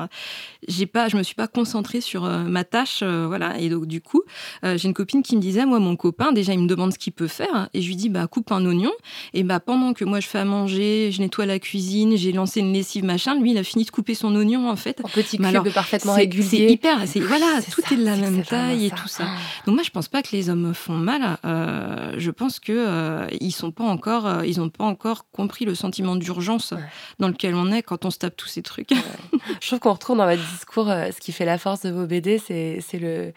[0.68, 3.60] j'ai pas, je me suis pas concentrée sur euh, ma tâche, euh, voilà.
[3.60, 4.22] Et donc du coup,
[4.64, 7.00] euh, j'ai une copine qui me disait, moi mon copain, déjà il me demande ce
[7.00, 8.92] qu'il peut faire, et je lui dis bah coupe un oignon,
[9.34, 12.60] et bah pendant que moi je fais à manger, je nettoie la cuisine, j'ai lancé
[12.60, 15.02] une lessive machin, lui il a fini de couper son oignon en fait.
[15.04, 16.48] En petits cubes parfaitement réguliers.
[16.48, 19.26] C'est hyper, c'est voilà, tout est de la même taille et tout ça.
[19.66, 21.38] Donc moi je pense pas que les hommes font mal.
[21.44, 26.74] je pense que ils sont pas encore, ils ont pas encore compris le sentiment d'urgence
[27.20, 28.92] dans lequel on est quand on se tape tous ces trucs.
[29.62, 32.06] je trouve qu'on retrouve dans votre discours euh, ce qui fait la force de vos
[32.06, 33.34] BD, c'est le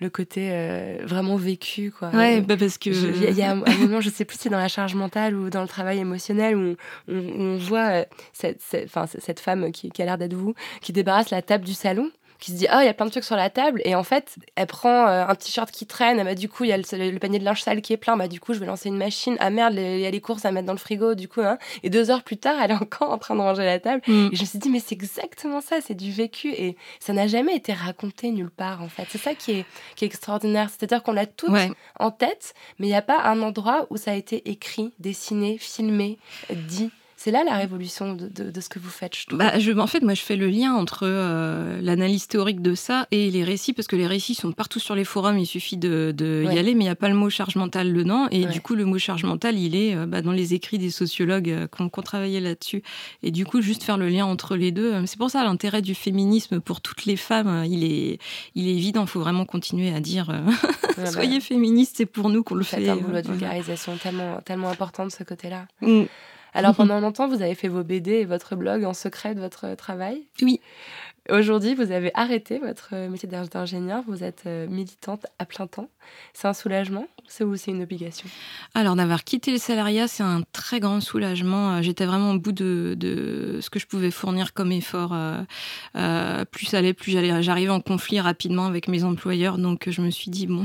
[0.00, 2.08] le côté euh, vraiment vécu quoi.
[2.08, 4.58] Ouais bah parce que il y, a un, moment je sais plus si c'est dans
[4.58, 6.76] la charge mentale ou dans le travail émotionnel où
[7.08, 8.88] on, voit euh, cette, cette,
[9.18, 12.10] cette, femme qui, qui a l'air d'être vous qui débarrasse la table du salon
[12.40, 13.82] qui se dit ah il y a plein de trucs sur la table.
[13.84, 16.22] Et en fait elle prend euh, un t-shirt qui traîne.
[16.24, 18.16] Bah du coup il y a le, panier de linge sale qui est plein.
[18.16, 19.36] Bah du coup je vais lancer une machine.
[19.40, 21.58] Ah merde il y a les courses à mettre dans le frigo du coup hein.
[21.82, 24.02] et deux heures plus tard elle est encore en train de ranger la table.
[24.06, 24.30] Mm.
[24.32, 26.48] et je me suis dit mais c'est exactement ça c'est du vécu.
[26.48, 29.06] Et ça n'a jamais été raconté nulle part en fait.
[29.10, 29.64] C'est ça qui est,
[29.96, 30.70] qui est extraordinaire.
[30.70, 31.54] C'est-à-dire qu'on l'a tout
[31.98, 35.58] en tête mais il n'y a pas un endroit où ça a été écrit dessiné
[35.58, 36.18] filmé
[36.50, 36.90] dit
[37.22, 40.00] c'est là la révolution de, de, ce que vous faites, je Bah, je, en fait,
[40.00, 43.88] moi, je fais le lien entre euh, l'analyse théorique de ça et les récits, parce
[43.88, 46.84] que les récits sont partout sur les forums, il suffit de, de y aller, mais
[46.84, 48.26] il n'y a pas le mot charge mentale dedans.
[48.30, 50.88] Et du coup, le mot charge mentale, il est euh, bah, dans les écrits des
[50.88, 52.82] sociologues euh, qui ont, travaillé là-dessus.
[53.22, 55.94] Et du coup, juste faire le lien entre les deux, c'est pour ça l'intérêt du
[55.94, 58.18] féminisme pour toutes les femmes, il est,
[58.54, 59.02] il est évident.
[59.02, 60.32] Il faut vraiment continuer à dire
[61.12, 62.82] soyez féministes, c'est pour nous qu'on le fait.
[62.82, 65.66] C'est un boulot de vulgarisation tellement, tellement important de ce côté-là.
[65.82, 66.04] Mm.
[66.54, 69.74] Alors pendant longtemps, vous avez fait vos BD et votre blog en secret de votre
[69.76, 70.22] travail?
[70.42, 70.60] Oui.
[71.30, 75.88] Aujourd'hui, vous avez arrêté votre métier d'ingénieur, vous êtes euh, militante à plein temps.
[76.32, 77.06] C'est un soulagement?
[77.40, 78.28] Ou c'est une obligation?
[78.74, 81.74] Alors d'avoir quitté le salariat, c'est un très grand soulagement.
[81.74, 85.12] Euh, j'étais vraiment au bout de, ce que je pouvais fournir comme effort.
[85.14, 89.58] Euh, plus ça allait, plus j'arrivais en conflit rapidement avec mes employeurs.
[89.58, 90.64] Donc je me suis dit, bon,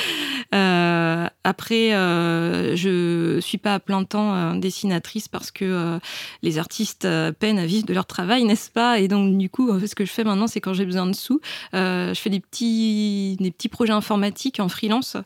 [0.54, 5.98] Euh, après, euh, je suis pas à plein temps euh, dessinatrice parce que euh,
[6.42, 7.06] les artistes
[7.38, 8.98] peinent à vivre de leur travail, n'est-ce pas?
[8.98, 11.40] Et donc, du coup, ce que je fais maintenant, c'est quand j'ai besoin de sous,
[11.72, 15.16] je fais des petits, des petits projets informatiques en freelance.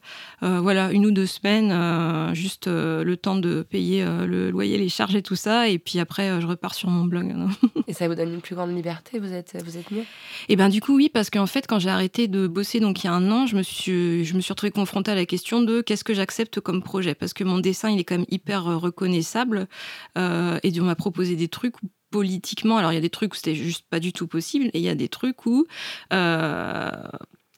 [0.43, 5.23] voilà, une ou deux semaines, juste le temps de payer le loyer, les charges et
[5.23, 5.69] tout ça.
[5.69, 7.35] Et puis après, je repars sur mon blog.
[7.87, 9.19] et ça vous donne une plus grande liberté?
[9.19, 10.05] Vous êtes, vous êtes mieux?
[10.49, 13.07] Et ben du coup, oui, parce qu'en fait, quand j'ai arrêté de bosser, donc il
[13.07, 15.63] y a un an, je me suis, je me suis retrouvée confrontée à la question
[15.63, 17.15] de qu'est-ce que j'accepte comme projet?
[17.15, 19.69] Parce que mon dessin, il est quand même hyper euh, reconnaissable.
[20.17, 21.75] Euh, et on m'a proposé des trucs
[22.11, 22.79] politiquement.
[22.79, 24.67] Alors, il y a des trucs où c'était juste pas du tout possible.
[24.73, 25.67] Et il y a des trucs où.
[26.13, 26.91] Euh,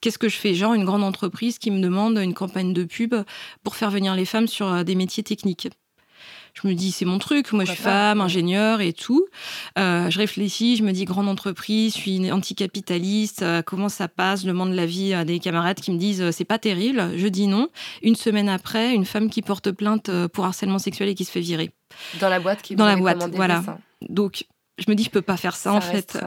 [0.00, 0.55] qu'est-ce que je fais?
[0.55, 3.14] Genre une grande entreprise qui me demande une campagne de pub
[3.62, 5.68] pour faire venir les femmes sur des métiers techniques
[6.55, 9.26] je me dis c'est mon truc, moi je suis femme, ingénieure et tout.
[9.78, 14.42] Euh, je réfléchis, je me dis grande entreprise, je suis anticapitaliste, euh, comment ça passe,
[14.42, 17.46] je demande l'avis à des camarades qui me disent euh, c'est pas terrible, je dis
[17.46, 17.68] non.
[18.03, 21.40] Une semaine après, une femme qui porte plainte pour harcèlement sexuel et qui se fait
[21.40, 21.70] virer.
[22.20, 23.62] Dans la boîte qui Dans la boîte, voilà.
[24.09, 24.44] Donc
[24.78, 26.18] je me dis je peux pas faire ça, en fait.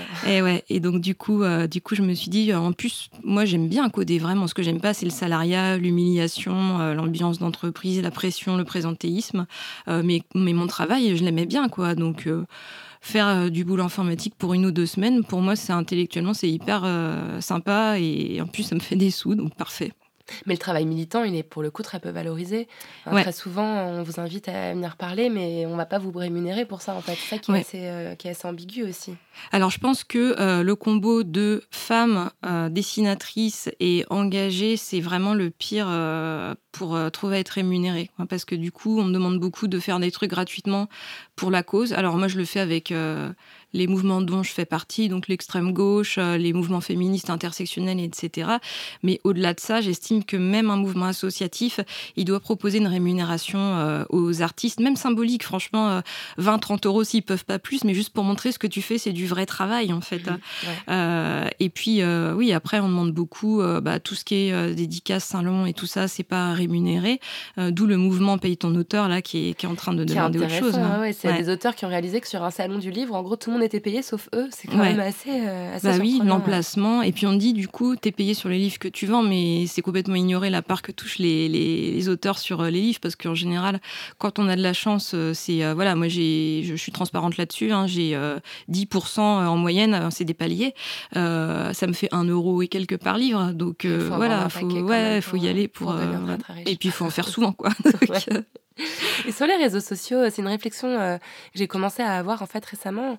[0.26, 0.64] et ouais.
[0.68, 3.68] Et donc du coup, euh, du coup, je me suis dit en plus, moi j'aime
[3.68, 4.46] bien coder vraiment.
[4.46, 9.46] Ce que j'aime pas, c'est le salariat, l'humiliation, euh, l'ambiance d'entreprise, la pression, le présentéisme.
[9.88, 11.94] Euh, mais mais mon travail, je l'aimais bien quoi.
[11.94, 12.28] Donc
[13.00, 16.84] faire du boulot informatique pour une ou deux semaines, pour moi, c'est intellectuellement, c'est hyper
[17.40, 19.92] sympa et en plus, ça me fait des sous, donc parfait.
[20.46, 22.68] Mais le travail militant, il est pour le coup très peu valorisé.
[23.06, 26.10] Hein, très souvent, on vous invite à venir parler, mais on ne va pas vous
[26.12, 26.94] rémunérer pour ça.
[26.94, 29.14] En fait, c'est ça qui, est assez, euh, qui, est assez, ambigu aussi.
[29.52, 35.34] Alors, je pense que euh, le combo de femmes euh, dessinatrices et engagées, c'est vraiment
[35.34, 35.86] le pire
[36.72, 38.10] pour trouver à être rémunérée.
[38.28, 40.88] Parce que du coup, on me demande beaucoup de faire des trucs gratuitement
[41.34, 41.92] pour la cause.
[41.92, 42.92] Alors, moi, je le fais avec
[43.76, 48.50] les mouvements dont je fais partie, donc l'extrême gauche, euh, les mouvements féministes intersectionnels, etc.
[49.02, 51.80] Mais au-delà de ça, j'estime que même un mouvement associatif,
[52.16, 56.00] il doit proposer une rémunération euh, aux artistes, même symbolique, franchement,
[56.38, 58.82] 20, euh, 30 euros s'ils peuvent pas plus, mais juste pour montrer ce que tu
[58.82, 60.22] fais, c'est du vrai travail, en fait.
[60.26, 62.02] Mmh, et puis,
[62.34, 66.08] oui, après, on demande beaucoup, bah, tout ce qui est dédicace Saint-Lon et tout ça,
[66.08, 67.20] c'est pas rémunéré.
[67.58, 70.38] D'où le mouvement Paye ton auteur, là, qui est, qui est en train de demander
[70.38, 70.76] autre chose.
[70.76, 71.10] Hein.
[71.12, 73.50] c'est des auteurs qui ont réalisé que sur un salon du livre, en gros, tout
[73.50, 74.48] le monde était payé sauf eux.
[74.50, 77.02] C'est quand même assez, euh, assez Bah oui, l'emplacement.
[77.02, 79.22] Et puis on dit, du coup, tu es payé sur les livres que tu vends,
[79.22, 83.00] mais c'est complètement ignoré la part que touchent les, les, auteurs sur euh, les livres,
[83.00, 83.80] parce qu'en général,
[84.18, 85.72] quand on a de la chance, euh, c'est.
[85.74, 87.72] voilà, moi, j'ai, je suis transparente là-dessus.
[87.72, 88.18] Hein, j'ai
[88.70, 90.74] 10% en moyenne, c'est des paliers.
[91.12, 93.52] ça me fait un euro et quelques par livre.
[93.52, 95.94] Donc voilà, faut, ouais, faut y aller pour.
[96.64, 97.70] et puis il faut en faire souvent, quoi.
[99.26, 101.18] Et sur les réseaux sociaux, c'est une réflexion que
[101.54, 103.18] j'ai commencé à avoir en fait récemment.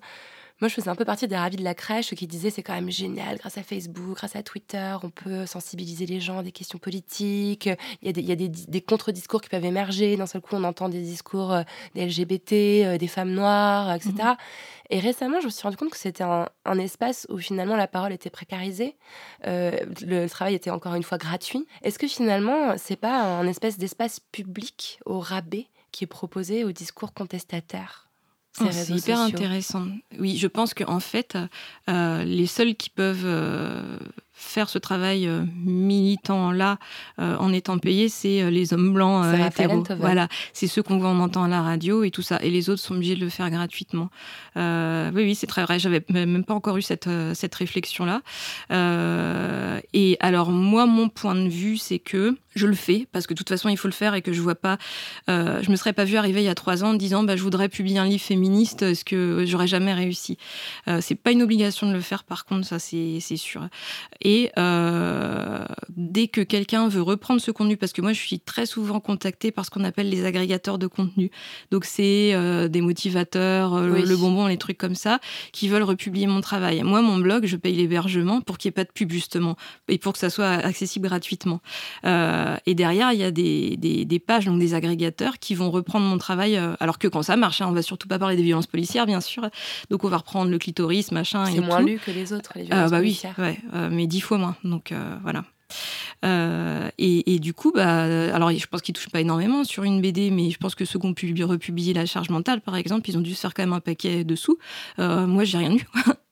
[0.60, 2.74] Moi, je faisais un peu partie des ravis de la crèche qui disaient c'est quand
[2.74, 6.50] même génial, grâce à Facebook, grâce à Twitter, on peut sensibiliser les gens à des
[6.50, 7.68] questions politiques.
[8.02, 10.16] Il y a des, il y a des, des contre-discours qui peuvent émerger.
[10.16, 11.62] D'un seul coup, on entend des discours euh,
[11.94, 14.14] des LGBT, euh, des femmes noires, etc.
[14.16, 14.36] Mmh.
[14.90, 17.86] Et récemment, je me suis rendu compte que c'était un, un, espace où finalement la
[17.86, 18.96] parole était précarisée,
[19.46, 21.66] euh, le travail était encore une fois gratuit.
[21.82, 26.72] Est-ce que finalement, c'est pas un espèce d'espace public au rabais qui est proposé au
[26.72, 28.07] discours contestataire
[28.60, 29.86] Oh, c'est hyper intéressant.
[30.18, 31.36] Oui, je pense qu'en fait,
[31.88, 33.98] euh, les seuls qui peuvent euh,
[34.40, 35.28] faire ce travail
[35.64, 36.78] militant là
[37.18, 39.84] en étant payé, c'est les hommes blancs hétéros.
[39.98, 42.38] Voilà, c'est ceux qu'on entend à la radio et tout ça.
[42.42, 44.10] Et les autres sont obligés de le faire gratuitement.
[44.56, 45.78] oui, oui, c'est très vrai.
[45.78, 48.22] J'avais même pas encore eu cette, cette réflexion là.
[49.92, 53.38] et alors moi, mon point de vue, c'est que je le fais parce que de
[53.38, 54.76] toute façon il faut le faire et que je vois pas
[55.30, 57.36] euh, je me serais pas vue arriver il y a trois ans en disant bah,
[57.36, 60.36] je voudrais publier un livre féministe est-ce que j'aurais jamais réussi?
[60.88, 63.68] Euh, c'est pas une obligation de le faire par contre ça c'est sûr
[64.28, 68.66] et euh, dès que quelqu'un veut reprendre ce contenu parce que moi je suis très
[68.66, 71.30] souvent contactée par ce qu'on appelle les agrégateurs de contenu
[71.70, 75.18] donc c'est euh, des motivateurs le bonbon les trucs comme ça
[75.52, 78.82] qui veulent republier mon travail moi mon blog je paye l'hébergement pour qu'il n'y ait
[78.82, 79.56] pas de pub justement
[79.88, 81.60] et pour que ça soit accessible gratuitement
[82.04, 86.18] euh, et derrière, il y a des, pages, donc des agrégateurs qui vont reprendre mon
[86.18, 88.66] travail, euh, alors que quand ça marche, hein, on va surtout pas parler des violences
[88.66, 89.48] policières, bien sûr.
[89.90, 91.44] Donc on va reprendre le clitoris, machin.
[91.46, 93.34] C'est moins lu que les autres, les ah, violences bah policières.
[93.38, 94.56] Oui, ouais, mais dix fois moins.
[94.64, 94.92] Donc
[95.22, 95.44] voilà.
[96.98, 100.50] et, du coup, bah, alors je pense qu'ils touchent pas énormément sur une BD, mais
[100.50, 103.20] je pense que ceux qui ont pu republier La Charge Mentale, par exemple, ils ont
[103.20, 104.58] dû se faire quand même un paquet dessous.
[104.98, 105.86] Euh, moi, j'ai rien eu.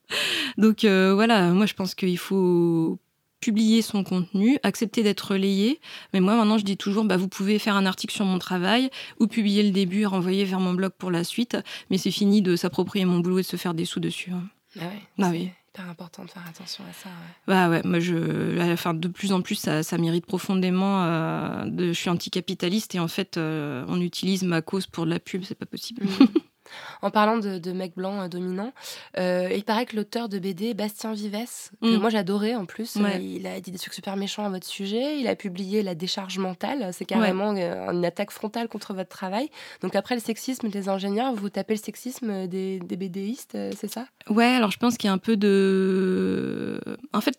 [0.59, 2.99] Donc voilà, moi je pense qu'il faut
[3.41, 5.81] publier son contenu, accepter d'être relayé.
[6.13, 8.91] Mais moi, maintenant, je dis toujours, bah, vous pouvez faire un article sur mon travail
[9.21, 11.57] ou publier le début et renvoyer vers mon blog pour la suite.
[11.91, 14.33] Mais c'est fini de s'approprier mon boulot et de se faire des sous dessus.
[14.33, 14.43] Hein.
[14.81, 15.51] Ah ouais, ah oui.
[15.77, 17.11] Hyper important de faire attention à ça.
[17.47, 21.05] Bah ouais, moi, je, enfin, de plus en plus, ça, ça mérite profondément.
[21.05, 25.11] Euh, de, je suis anticapitaliste et en fait, euh, on utilise ma cause pour de
[25.11, 26.05] la pub, c'est pas possible.
[26.05, 26.27] Mm.
[27.03, 28.73] En parlant de, de mecs blancs euh, dominants,
[29.19, 32.01] euh, il paraît que l'auteur de BD, Bastien Vives, que mm.
[32.01, 35.19] moi j'adorais en plus, euh, il a dit des trucs super méchants à votre sujet,
[35.19, 39.51] il a publié La décharge mentale, c'est carrément une attaque frontale contre votre travail.
[39.83, 44.07] Donc après le sexisme des ingénieurs, vous tapez le sexisme des, des BDistes, c'est ça?
[44.29, 46.81] Ouais, alors je pense qu'il y a un peu de...
[47.13, 47.39] En fait,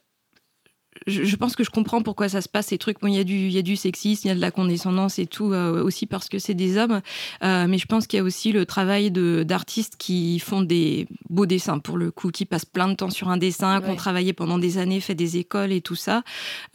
[1.06, 3.00] je, pense que je comprends pourquoi ça se passe ces trucs.
[3.02, 4.52] Bon, il y a du, il y a du sexisme, il y a de la
[4.52, 7.02] condescendance et tout euh, aussi parce que c'est des hommes.
[7.44, 11.08] Euh, mais je pense qu'il y a aussi le travail de d'artistes qui font des
[11.30, 13.96] beaux dessins pour le coup, qui passent plein de temps sur un dessin, qui ont
[13.96, 16.24] travaillé pendant des années, fait des écoles et tout ça,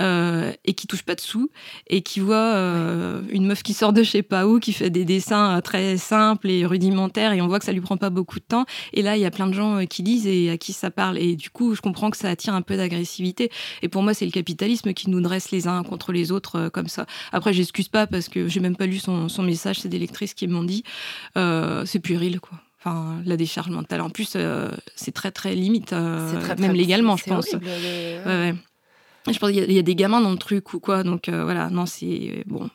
[0.01, 1.51] euh, et qui touchent pas de sous
[1.89, 2.53] et qui voient
[3.31, 6.51] une meuf qui sort de je sais pas où, qui fait des dessins très simples
[6.51, 8.65] et rudimentaires et on voit que ça lui prend pas beaucoup de temps.
[8.93, 11.19] Et là, il y a plein de gens qui lisent et à qui ça parle.
[11.19, 13.51] Et du coup, je comprends que ça attire un peu d'agressivité.
[13.83, 16.71] Et pour moi, c'est le capitalisme qui nous dresse les uns contre les autres euh,
[16.71, 17.07] comme ça.
[17.33, 20.47] Après, j'excuse pas parce que j'ai même pas lu son, message, c'est des lectrices qui
[20.49, 20.85] m'ont dit.
[21.37, 22.59] Euh, c'est puéril, quoi.
[22.79, 24.01] Enfin, la décharge mentale.
[24.01, 27.53] En plus, euh, c'est très très limite, même légalement, je pense.
[27.53, 28.55] Ouais,
[29.27, 31.05] Je pense qu'il y, a des gamins dans le truc ou quoi.
[31.05, 32.69] Donc voilà, non, c'est bon.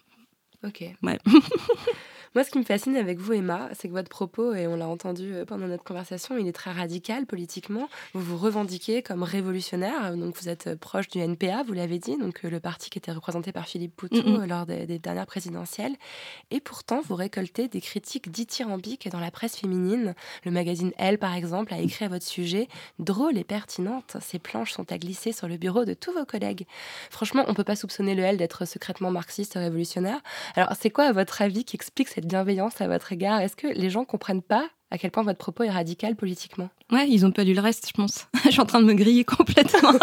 [0.63, 0.83] Ok.
[1.03, 1.19] Ouais.
[2.35, 4.87] Moi, ce qui me fascine avec vous, Emma, c'est que votre propos, et on l'a
[4.87, 7.89] entendu euh, pendant notre conversation, il est très radical politiquement.
[8.13, 12.17] Vous vous revendiquez comme révolutionnaire, donc vous êtes euh, proche du NPA, vous l'avez dit,
[12.17, 15.95] donc euh, le parti qui était représenté par Philippe Poutou lors des, dernières présidentielles.
[16.51, 20.13] Et pourtant, vous récoltez des critiques dithyrambiques dans la presse féminine.
[20.43, 22.67] Le magazine Elle, par exemple, a écrit à votre sujet
[22.99, 24.17] drôle et pertinente.
[24.21, 26.65] Ces planches sont à glisser sur le bureau de tous vos collègues.
[27.09, 30.19] Franchement, on peut pas soupçonner le Elle d'être secrètement marxiste révolutionnaire.
[30.55, 33.67] Alors, c'est quoi, à votre avis, qui explique cette bienveillance à votre égard Est-ce que
[33.67, 36.69] les gens comprennent pas à quel point votre propos est radical politiquement?
[36.91, 38.27] Ouais, ils ont pas lu le reste, je pense.
[38.45, 39.93] je suis en train de me griller complètement.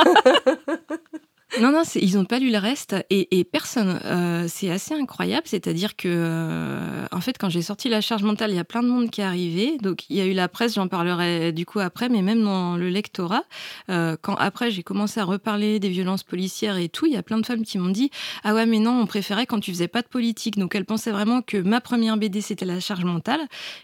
[1.61, 4.01] Non, non, ils n'ont pas lu le reste et, personne.
[4.05, 5.47] Euh, c'est assez incroyable.
[5.47, 8.83] C'est-à-dire que, euh, en fait, quand j'ai sorti la charge mentale, il y a plein
[8.83, 9.79] de monde qui est arrivé.
[9.81, 12.77] Donc, il y a eu la presse, j'en parlerai du coup après, mais même dans
[12.77, 13.45] le lectorat,
[13.89, 17.23] euh, quand après j'ai commencé à reparler des violences policières et tout, il y a
[17.23, 18.11] plein de femmes qui m'ont dit
[18.43, 20.59] Ah ouais, mais non, on préférait quand tu faisais pas de politique.
[20.59, 23.41] Donc, elles pensaient vraiment que ma première BD, c'était la charge mentale,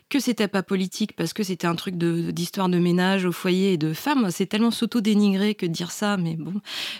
[0.08, 3.76] que c'était pas politique parce que c'était un truc d'histoire de, ménage au foyer et
[3.76, 4.30] de femmes.
[4.30, 6.54] C'est tellement s'auto-dénigrer que de dire ça, mais bon,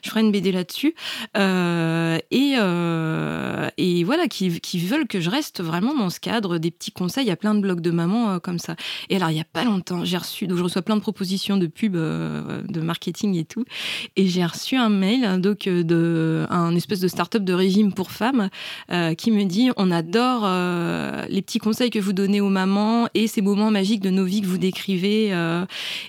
[0.04, 0.94] je ferai une BD là là-dessus.
[1.36, 6.58] Euh, et, euh, et voilà, qui, qui, veulent que je reste vraiment dans ce cadre,
[6.58, 7.24] des petits conseils.
[7.24, 8.76] Il y a plein de blogs de maman euh, comme ça.
[9.08, 11.56] Et alors, il n'y a pas longtemps, j'ai reçu, donc je reçois plein de propositions
[11.56, 13.64] de pub, de marketing et tout.
[14.16, 18.50] Et j'ai reçu un mail donc, de un espèce de start-up de régime pour femmes
[19.16, 20.42] qui me dit On adore
[21.28, 24.42] les petits conseils que vous donnez aux mamans et ces moments magiques de nos vies
[24.42, 25.28] que vous décrivez.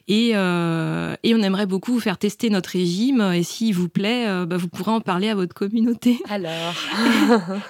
[0.08, 3.22] et, et on aimerait beaucoup vous faire tester notre régime.
[3.34, 6.20] Et s'il vous plaît, euh, bah, vous pourrez en parler à votre communauté.
[6.30, 6.74] Alors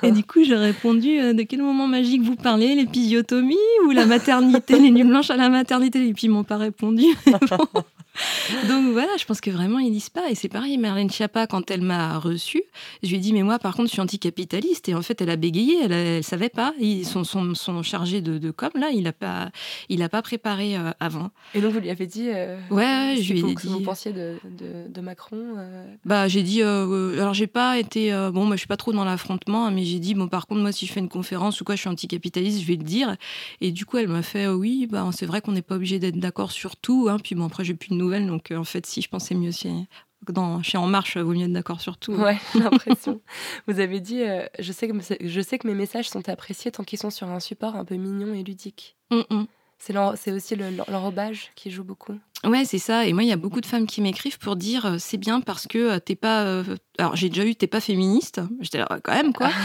[0.03, 3.55] Et du coup, j'ai répondu euh, de quel moment magique vous parlez L'épisiotomie
[3.85, 6.07] ou la maternité Les nuits blanches à la maternité?
[6.07, 7.05] Et puis, ils m'ont pas répondu.
[8.67, 10.29] Donc voilà, je pense que vraiment ils lisent pas.
[10.29, 12.63] Et c'est pareil, Marlène Schiappa, quand elle m'a reçue,
[13.03, 14.89] je lui ai dit mais moi par contre je suis anticapitaliste.
[14.89, 16.73] Et en fait elle a bégayé, elle, elle savait pas.
[16.79, 19.49] Ils sont, sont chargés de, de com là, il a pas,
[19.89, 21.31] il a pas préparé euh, avant.
[21.55, 22.27] Et donc vous lui avez dit.
[22.29, 23.55] euh, Ouais, je lui ai dit.
[23.55, 25.55] que vous pensiez de, de, de Macron.
[25.57, 28.91] euh, Bah j'ai dit euh, alors j'ai pas été bon moi je suis pas trop
[28.93, 31.61] dans l'affrontement hein, mais j'ai dit bon par contre moi si je fais une conférence
[31.61, 33.15] ou quoi je suis anticapitaliste je vais le dire
[33.61, 36.19] et du coup elle m'a fait oui bah c'est vrai qu'on n'est pas obligé d'être
[36.19, 37.17] d'accord sur tout hein.
[37.23, 39.51] puis bon après j'ai plus de nouvelles donc euh, en fait si je pensais mieux
[39.51, 39.87] si
[40.27, 43.21] dans chez En Marche vaut mieux être d'accord sur tout Ouais, l'impression.
[43.67, 46.83] vous avez dit euh, je, sais que, je sais que mes messages sont appréciés tant
[46.83, 48.97] qu'ils sont sur un support un peu mignon et ludique.
[49.09, 49.47] Hum, hum.
[49.79, 52.19] C'est aussi le- l'enrobage qui joue beaucoup.
[52.43, 53.05] Ouais, c'est ça.
[53.05, 55.41] Et moi, il y a beaucoup de femmes qui m'écrivent pour dire euh, c'est bien
[55.41, 56.41] parce que euh, t'es pas.
[56.45, 56.63] euh,
[56.97, 58.41] Alors, j'ai déjà eu t'es pas féministe.
[58.61, 59.49] J'étais là, quand même, quoi.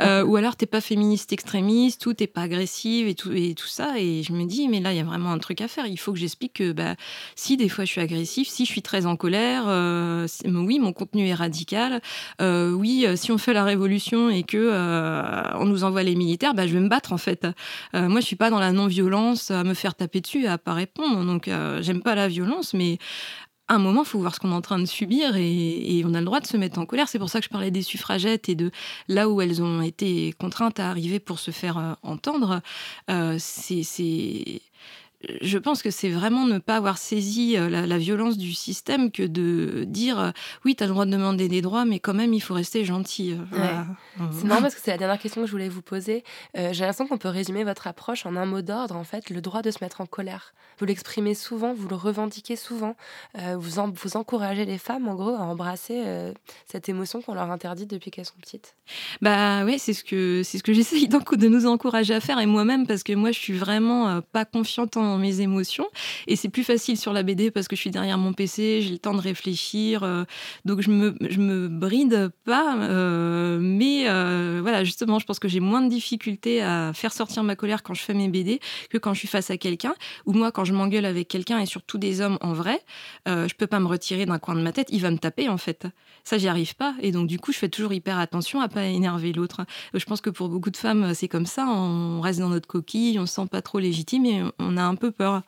[0.00, 3.66] Euh, ou alors t'es pas féministe extrémiste, ou t'es pas agressive et tout, et tout
[3.66, 3.98] ça.
[3.98, 5.86] Et je me dis, mais là, il y a vraiment un truc à faire.
[5.86, 6.94] Il faut que j'explique que bah,
[7.36, 10.92] si des fois je suis agressive, si je suis très en colère, euh, oui, mon
[10.94, 12.00] contenu est radical.
[12.40, 14.72] euh, oui, si on fait la révolution et que
[15.58, 17.46] on nous envoie les militaires, bah, je vais me battre en fait.
[17.92, 21.24] Moi, je suis pas dans la non-violence, à me faire taper dessus, à pas répondre.
[21.24, 22.98] Donc, j'aime pas la violence, mais
[23.68, 26.14] à un moment, il faut voir ce qu'on est en train de subir et, on
[26.14, 27.08] a le droit de se mettre en colère.
[27.08, 28.70] C'est pour ça que je parlais des suffragettes et de
[29.08, 32.60] là où elles ont été contraintes à arriver pour se faire euh, entendre.
[33.10, 34.60] Euh, c'est-
[35.40, 39.10] je pense que c'est vraiment ne pas avoir saisi euh, la, la violence du système
[39.10, 40.30] que de dire euh,
[40.64, 42.84] oui, tu as le droit de demander des droits, mais quand même, il faut rester
[42.84, 43.32] gentil.
[43.54, 43.82] euh.
[44.32, 46.24] C'est marrant parce que c'est la dernière question que je voulais vous poser.
[46.56, 49.40] Euh, J'ai l'impression qu'on peut résumer votre approche en un mot d'ordre, en fait, le
[49.40, 50.54] droit de se mettre en colère.
[50.78, 52.96] Vous l'exprimez souvent, vous le revendiquez souvent,
[53.38, 56.32] euh, vous, en- vous encouragez les femmes, en gros, à embrasser euh,
[56.70, 58.74] cette émotion qu'on leur interdit depuis qu'elles sont petites.
[59.20, 62.86] Bah ouais, c'est ce que ce que j'essaye de nous encourager à faire et moi-même
[62.86, 65.86] parce que moi je suis vraiment pas confiante en mes émotions
[66.26, 68.90] et c'est plus facile sur la BD parce que je suis derrière mon PC, j'ai
[68.90, 70.24] le temps de réfléchir, euh,
[70.64, 75.48] donc je me je me bride pas, euh, mais euh, voilà justement je pense que
[75.48, 78.60] j'ai moins de difficultés à faire sortir ma colère quand je fais mes BD
[78.90, 79.94] que quand je suis face à quelqu'un
[80.26, 82.80] ou moi quand je m'engueule avec quelqu'un et surtout des hommes en vrai,
[83.26, 85.58] je peux pas me retirer d'un coin de ma tête, il va me taper en
[85.58, 85.86] fait.
[86.24, 86.94] Ça, j'y arrive pas.
[87.00, 89.62] Et donc, du coup, je fais toujours hyper attention à pas énerver l'autre.
[89.92, 91.66] Je pense que pour beaucoup de femmes, c'est comme ça.
[91.66, 94.94] On reste dans notre coquille, on se sent pas trop légitime et on a un
[94.94, 95.42] peu peur.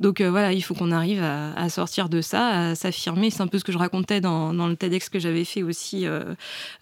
[0.00, 3.30] Donc, euh, voilà, il faut qu'on arrive à, sortir de ça, à s'affirmer.
[3.30, 6.06] C'est un peu ce que je racontais dans, le TEDx que j'avais fait aussi.
[6.06, 6.34] euh,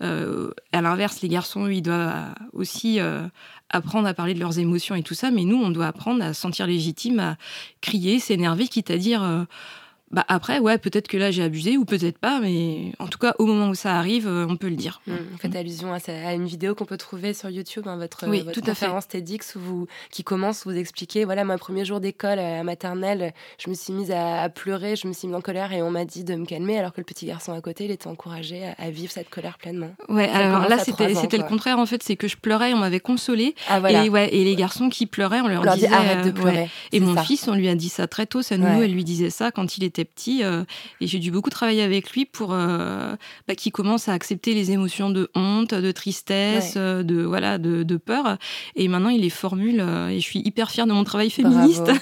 [0.02, 2.98] euh, à l'inverse, les garçons, eux, ils doivent aussi
[3.70, 5.30] apprendre à parler de leurs émotions et tout ça.
[5.30, 7.36] Mais nous, on doit apprendre à se sentir légitime, à
[7.80, 9.46] crier, s'énerver, quitte à dire.
[10.12, 13.18] Euh, bah après, ouais, peut-être que là j'ai abusé ou peut-être pas, mais en tout
[13.18, 15.00] cas, au moment où ça arrive, euh, on peut le dire.
[15.06, 15.12] Mm.
[15.32, 18.40] Vous faites allusion à, à une vidéo qu'on peut trouver sur YouTube, hein, votre, Oui,
[18.40, 18.86] votre tout à fait.
[18.86, 22.64] conférence TEDx où vous, qui commence, vous expliquez, voilà, mon premier jour d'école à la
[22.64, 25.82] maternelle, je me suis mise à, à pleurer, je me suis mise en colère et
[25.82, 28.08] on m'a dit de me calmer, alors que le petit garçon à côté, il était
[28.08, 29.90] encouragé à, à vivre cette colère pleinement.
[30.08, 32.78] Ouais, Ça alors là à c'était le contraire en fait, c'est que je pleurais, on
[32.78, 35.74] m'avait consolée Ah voilà, et ouais, et les garçons qui pleuraient, on leur, on leur
[35.74, 36.50] dit disait arrête de euh, ouais.
[36.52, 36.70] pleurer.
[36.92, 37.22] Et mon ça.
[37.22, 38.42] fils, on lui a dit ça très tôt.
[38.42, 38.84] Sa nounou, Ouais.
[38.86, 40.42] elle lui disait ça quand il était petit.
[40.44, 40.64] euh,
[41.00, 43.14] et j'ai dû beaucoup travailler avec lui pour euh,
[43.48, 46.80] bah, qu'il commence à accepter les émotions de honte, de tristesse, Ouais.
[46.80, 48.38] euh, de voilà, de, de peur.
[48.76, 49.80] Et maintenant, il les formule.
[49.80, 51.82] et je suis hyper fière de mon travail féministe.
[51.82, 51.98] Bravo.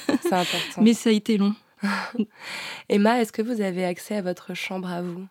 [0.81, 1.55] Mais ça a été long.
[2.89, 5.27] Emma, est-ce que vous avez accès à votre chambre à vous?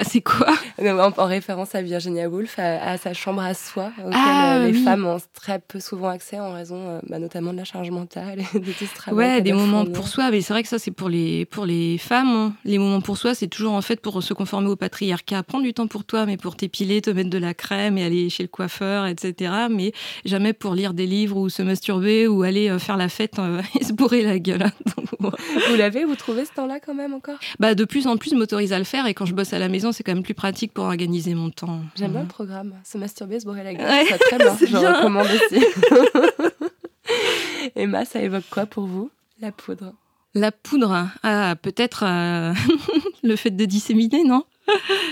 [0.00, 0.48] C'est quoi?
[0.82, 4.56] Non, en, en référence à Virginia Woolf, à, à sa chambre à soi, auquel Ah,
[4.56, 4.82] euh, les oui.
[4.84, 8.40] femmes ont très peu souvent accès en raison euh, bah, notamment de la charge mentale
[8.54, 9.18] et de tout ce travail.
[9.36, 11.98] Ouais, des moments pour soi, mais c'est vrai que ça c'est pour les pour les
[11.98, 12.28] femmes.
[12.28, 12.54] hein.
[12.64, 15.74] Les moments pour soi, c'est toujours en fait pour se conformer au patriarcat, prendre du
[15.74, 18.48] temps pour toi, mais pour t'épiler, te mettre de la crème et aller chez le
[18.48, 19.52] coiffeur, etc.
[19.70, 19.92] Mais
[20.24, 23.34] jamais pour lire des livres ou se masturber ou aller euh, faire la fête
[23.78, 24.60] et se bourrer la gueule.
[24.96, 25.32] Donc, bon.
[25.68, 27.36] Vous l'avez, vous trouvez ce temps-là quand même encore?
[27.60, 29.58] Bah de plus en plus, je m'autorise à le faire et quand je bosse à
[29.58, 31.80] la maison, c'est quand même plus pratique pour organiser mon temps.
[31.96, 32.74] J'aime bien le programme.
[32.84, 34.56] Se masturber, se bourrer la gueule, Ouais, c'est très bien.
[34.60, 34.94] Je bien.
[34.98, 35.64] recommande aussi.
[37.74, 39.10] Emma, ça évoque quoi pour vous?
[39.40, 39.94] La poudre.
[40.34, 42.54] La poudre, ah, peut-être euh,
[43.22, 44.44] le fait de disséminer, non?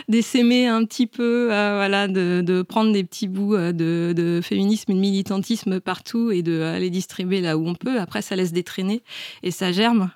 [0.08, 4.40] D'essaimer un petit peu, euh, voilà, de, de prendre des petits bouts euh, de, de
[4.42, 8.00] féminisme et de militantisme partout et de les distribuer là où on peut.
[8.00, 9.02] Après, ça laisse des traînées
[9.42, 10.10] et ça germe.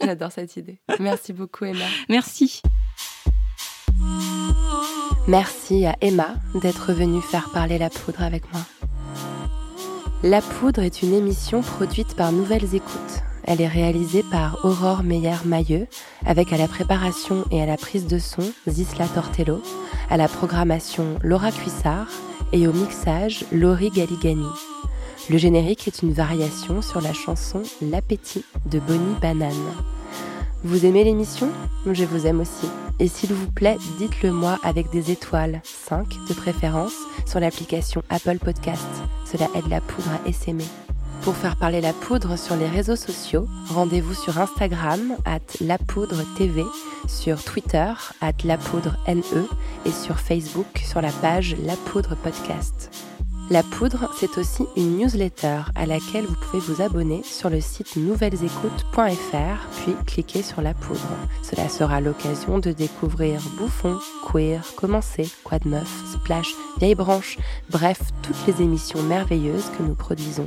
[0.00, 0.78] J'adore cette idée.
[1.00, 1.84] Merci beaucoup, Emma.
[2.08, 2.62] Merci.
[5.26, 8.62] Merci à Emma d'être venue faire parler la poudre avec moi.
[10.22, 13.22] La poudre est une émission produite par Nouvelles Écoutes.
[13.44, 15.86] Elle est réalisée par Aurore Meyer-Mailleux,
[16.24, 19.62] avec à la préparation et à la prise de son Zisla Tortello,
[20.10, 22.08] à la programmation Laura Cuissard
[22.52, 24.48] et au mixage Laurie Galigani.
[25.30, 29.52] Le générique est une variation sur la chanson L'appétit de Bonnie Banane.
[30.64, 31.50] Vous aimez l'émission?
[31.84, 32.66] Je vous aime aussi.
[32.98, 36.94] Et s'il vous plaît, dites-le moi avec des étoiles, 5 de préférence,
[37.26, 38.88] sur l'application Apple Podcast.
[39.26, 40.64] Cela aide la poudre à essaimer.
[41.20, 45.40] Pour faire parler la poudre sur les réseaux sociaux, rendez-vous sur Instagram, at
[46.38, 46.64] TV,
[47.08, 47.92] sur Twitter,
[48.22, 49.46] at NE,
[49.84, 52.90] et sur Facebook, sur la page La Poudre Podcast.
[53.50, 57.96] La Poudre, c'est aussi une newsletter à laquelle vous pouvez vous abonner sur le site
[57.96, 61.00] nouvellesécoutes.fr, puis cliquer sur La Poudre.
[61.42, 67.36] Cela sera l'occasion de découvrir Bouffon, Queer, Commencer, Quoi de Meuf, Splash, Vieille Branche,
[67.68, 70.46] bref, toutes les émissions merveilleuses que nous produisons.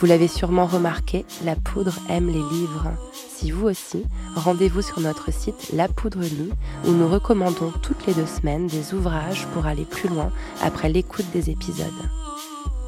[0.00, 2.92] Vous l'avez sûrement remarqué, La Poudre aime les livres.
[3.12, 4.04] Si vous aussi,
[4.36, 6.52] rendez-vous sur notre site La Poudre Lit
[6.86, 10.30] où nous recommandons toutes les deux semaines des ouvrages pour aller plus loin
[10.62, 11.86] après l'écoute des épisodes.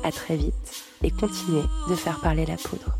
[0.04, 2.99] À très vite et continuez de faire parler la poudre.